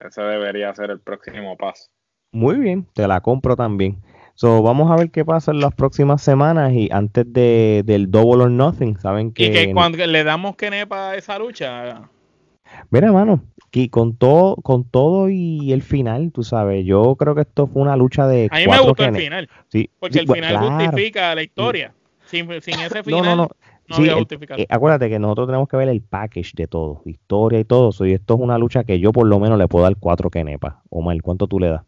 Ese 0.00 0.22
debería 0.22 0.74
ser 0.74 0.90
el 0.90 1.00
próximo 1.00 1.56
paso. 1.56 1.88
Muy 2.32 2.56
bien, 2.56 2.86
te 2.94 3.06
la 3.06 3.20
compro 3.20 3.56
también. 3.56 3.98
So, 4.34 4.62
vamos 4.62 4.90
a 4.90 4.96
ver 4.96 5.10
qué 5.10 5.24
pasa 5.24 5.50
en 5.50 5.60
las 5.60 5.74
próximas 5.74 6.22
semanas 6.22 6.72
y 6.72 6.88
antes 6.90 7.30
de, 7.30 7.82
del 7.84 8.10
Double 8.10 8.44
or 8.44 8.50
Nothing, 8.50 8.98
saben 8.98 9.32
que... 9.32 9.44
Y 9.44 9.52
que 9.52 9.72
cuando 9.74 10.04
le 10.06 10.24
damos 10.24 10.56
que 10.56 10.70
nepa 10.70 11.10
a 11.10 11.16
esa 11.16 11.38
lucha... 11.38 12.08
Mira, 12.90 13.08
hermano, 13.08 13.42
que 13.70 13.90
con 13.90 14.16
todo, 14.16 14.56
con 14.56 14.84
todo 14.84 15.28
y 15.28 15.72
el 15.72 15.82
final, 15.82 16.32
tú 16.32 16.42
sabes, 16.42 16.84
yo 16.84 17.16
creo 17.16 17.34
que 17.34 17.42
esto 17.42 17.66
fue 17.66 17.82
una 17.82 17.96
lucha 17.96 18.26
de. 18.26 18.48
A 18.50 18.58
mí 18.58 18.66
me 18.66 18.78
gustó 18.78 19.04
el 19.04 19.16
final. 19.16 19.48
Sí, 19.68 19.90
porque 19.98 20.20
el 20.20 20.28
final 20.28 20.56
justifica 20.56 21.34
la 21.34 21.42
historia. 21.42 21.92
Sin, 22.26 22.48
sin, 22.60 22.74
ese 22.80 23.02
final. 23.02 23.24
No, 23.24 23.36
no, 23.36 23.36
no. 23.36 23.50
Sí, 23.90 24.08
eh, 24.08 24.66
acuérdate 24.68 25.08
que 25.08 25.18
nosotros 25.18 25.48
tenemos 25.48 25.68
que 25.68 25.76
ver 25.76 25.88
el 25.88 26.02
package 26.02 26.52
de 26.54 26.66
todo, 26.66 27.02
historia 27.04 27.60
y 27.60 27.64
todo 27.64 27.90
eso. 27.90 28.06
Y 28.06 28.12
esto 28.12 28.34
es 28.34 28.40
una 28.40 28.58
lucha 28.58 28.84
que 28.84 29.00
yo 29.00 29.12
por 29.12 29.26
lo 29.26 29.38
menos 29.38 29.58
le 29.58 29.68
puedo 29.68 29.84
dar 29.84 29.96
cuatro 29.96 30.30
kenepas. 30.30 30.74
Omar, 30.88 31.20
¿cuánto 31.22 31.46
tú 31.46 31.58
le 31.58 31.68
das? 31.68 31.82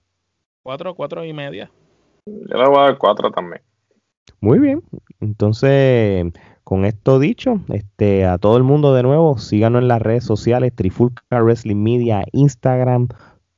Cuatro, 0.63 0.95
cuatro 0.95 1.25
y 1.25 1.33
media. 1.33 1.71
Yo 2.27 2.57
le 2.57 2.69
voy 2.69 2.79
a 2.79 2.83
dar 2.83 2.99
cuatro 2.99 3.31
también. 3.31 3.63
Muy 4.41 4.59
bien. 4.59 4.83
Entonces, 5.21 6.33
con 6.65 6.85
esto 6.85 7.19
dicho, 7.19 7.61
este, 7.69 8.25
a 8.25 8.39
todo 8.39 8.57
el 8.57 8.63
mundo 8.63 8.95
de 8.95 9.03
nuevo, 9.03 9.39
síganos 9.39 9.83
en 9.83 9.89
las 9.89 10.03
redes 10.03 10.25
sociales, 10.25 10.73
Trifulca 10.75 11.23
Wrestling 11.31 11.83
Media, 11.83 12.25
Instagram, 12.33 13.09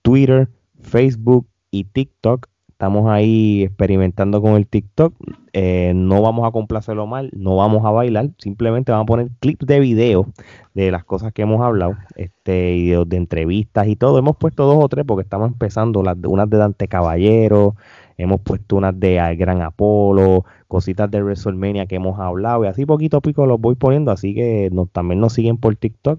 Twitter, 0.03 0.49
Facebook 0.81 1.47
y 1.71 1.85
TikTok. 1.85 2.49
Estamos 2.75 3.09
ahí 3.09 3.63
experimentando 3.63 4.43
con 4.43 4.55
el 4.55 4.67
TikTok. 4.67 5.15
Eh, 5.53 5.93
no 5.95 6.21
vamos 6.23 6.45
a 6.45 6.51
complacerlo 6.51 7.07
mal, 7.07 7.31
no 7.33 7.55
vamos 7.55 7.85
a 7.85 7.91
bailar, 7.91 8.31
simplemente 8.39 8.91
vamos 8.91 9.05
a 9.05 9.07
poner 9.07 9.29
clips 9.39 9.65
de 9.65 9.79
video 9.79 10.27
de 10.75 10.91
las 10.91 11.05
cosas 11.05 11.33
que 11.33 11.43
hemos 11.43 11.63
hablado, 11.63 11.95
este, 12.17 12.75
y 12.75 12.89
de, 12.89 13.17
entrevistas 13.17 13.87
y 13.87 13.95
todo. 13.95 14.19
Hemos 14.19 14.37
puesto 14.37 14.67
dos 14.67 14.83
o 14.83 14.89
tres 14.89 15.05
porque 15.07 15.23
estamos 15.23 15.53
empezando, 15.53 16.03
las, 16.03 16.17
unas 16.27 16.51
de 16.51 16.57
Dante 16.57 16.89
Caballero, 16.89 17.77
hemos 18.19 18.41
puesto 18.41 18.75
unas 18.75 18.99
de 18.99 19.37
Gran 19.37 19.63
Apolo, 19.63 20.45
cositas 20.75 21.09
de 21.09 21.23
WrestleMania 21.23 21.87
que 21.87 21.95
hemos 21.95 22.19
hablado 22.19 22.65
y 22.65 22.67
así 22.67 22.85
poquito 22.85 23.19
a 23.19 23.21
poco 23.21 23.47
los 23.47 23.61
voy 23.61 23.77
poniendo, 23.77 24.11
así 24.11 24.35
que 24.35 24.73
también 24.91 25.21
nos 25.21 25.35
siguen 25.35 25.57
por 25.57 25.77
TikTok. 25.77 26.19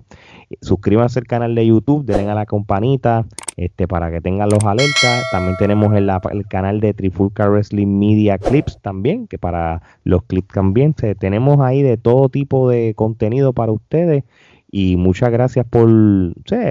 Suscríbanse 0.62 1.20
al 1.20 1.26
canal 1.26 1.56
de 1.56 1.68
YouTube, 1.68 2.06
denle 2.06 2.32
a 2.32 2.36
la 2.36 2.46
campanita 2.46 3.26
este, 3.58 3.86
para 3.86 4.10
que 4.12 4.22
tengan 4.22 4.48
los 4.48 4.64
alertas. 4.64 5.30
También 5.30 5.58
tenemos 5.58 5.94
el, 5.94 6.10
el 6.32 6.48
canal 6.48 6.80
de 6.80 6.94
Trifulca 6.94 7.50
Wrestling 7.50 8.00
Media 8.00 8.38
Clips 8.38 8.80
también, 8.82 9.28
que 9.28 9.38
para 9.38 9.82
los 10.06 10.24
clips 10.24 10.54
también 10.54 10.94
tenemos 10.94 11.60
ahí 11.60 11.82
de 11.82 11.98
todo 11.98 12.30
tipo 12.30 12.70
de 12.70 12.94
contenido 12.96 13.52
para 13.52 13.74
ustedes 13.74 14.24
y 14.72 14.96
muchas 14.96 15.32
gracias 15.32 15.66
por, 15.68 15.90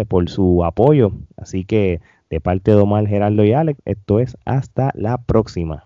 por 0.08 0.30
su 0.30 0.64
apoyo. 0.64 1.12
Así 1.36 1.66
que 1.66 2.00
de 2.30 2.40
parte 2.40 2.70
de 2.70 2.78
Omar, 2.78 3.06
Gerardo 3.06 3.44
y 3.44 3.52
Alex, 3.52 3.78
esto 3.84 4.20
es 4.20 4.38
hasta 4.46 4.90
la 4.94 5.18
próxima. 5.18 5.84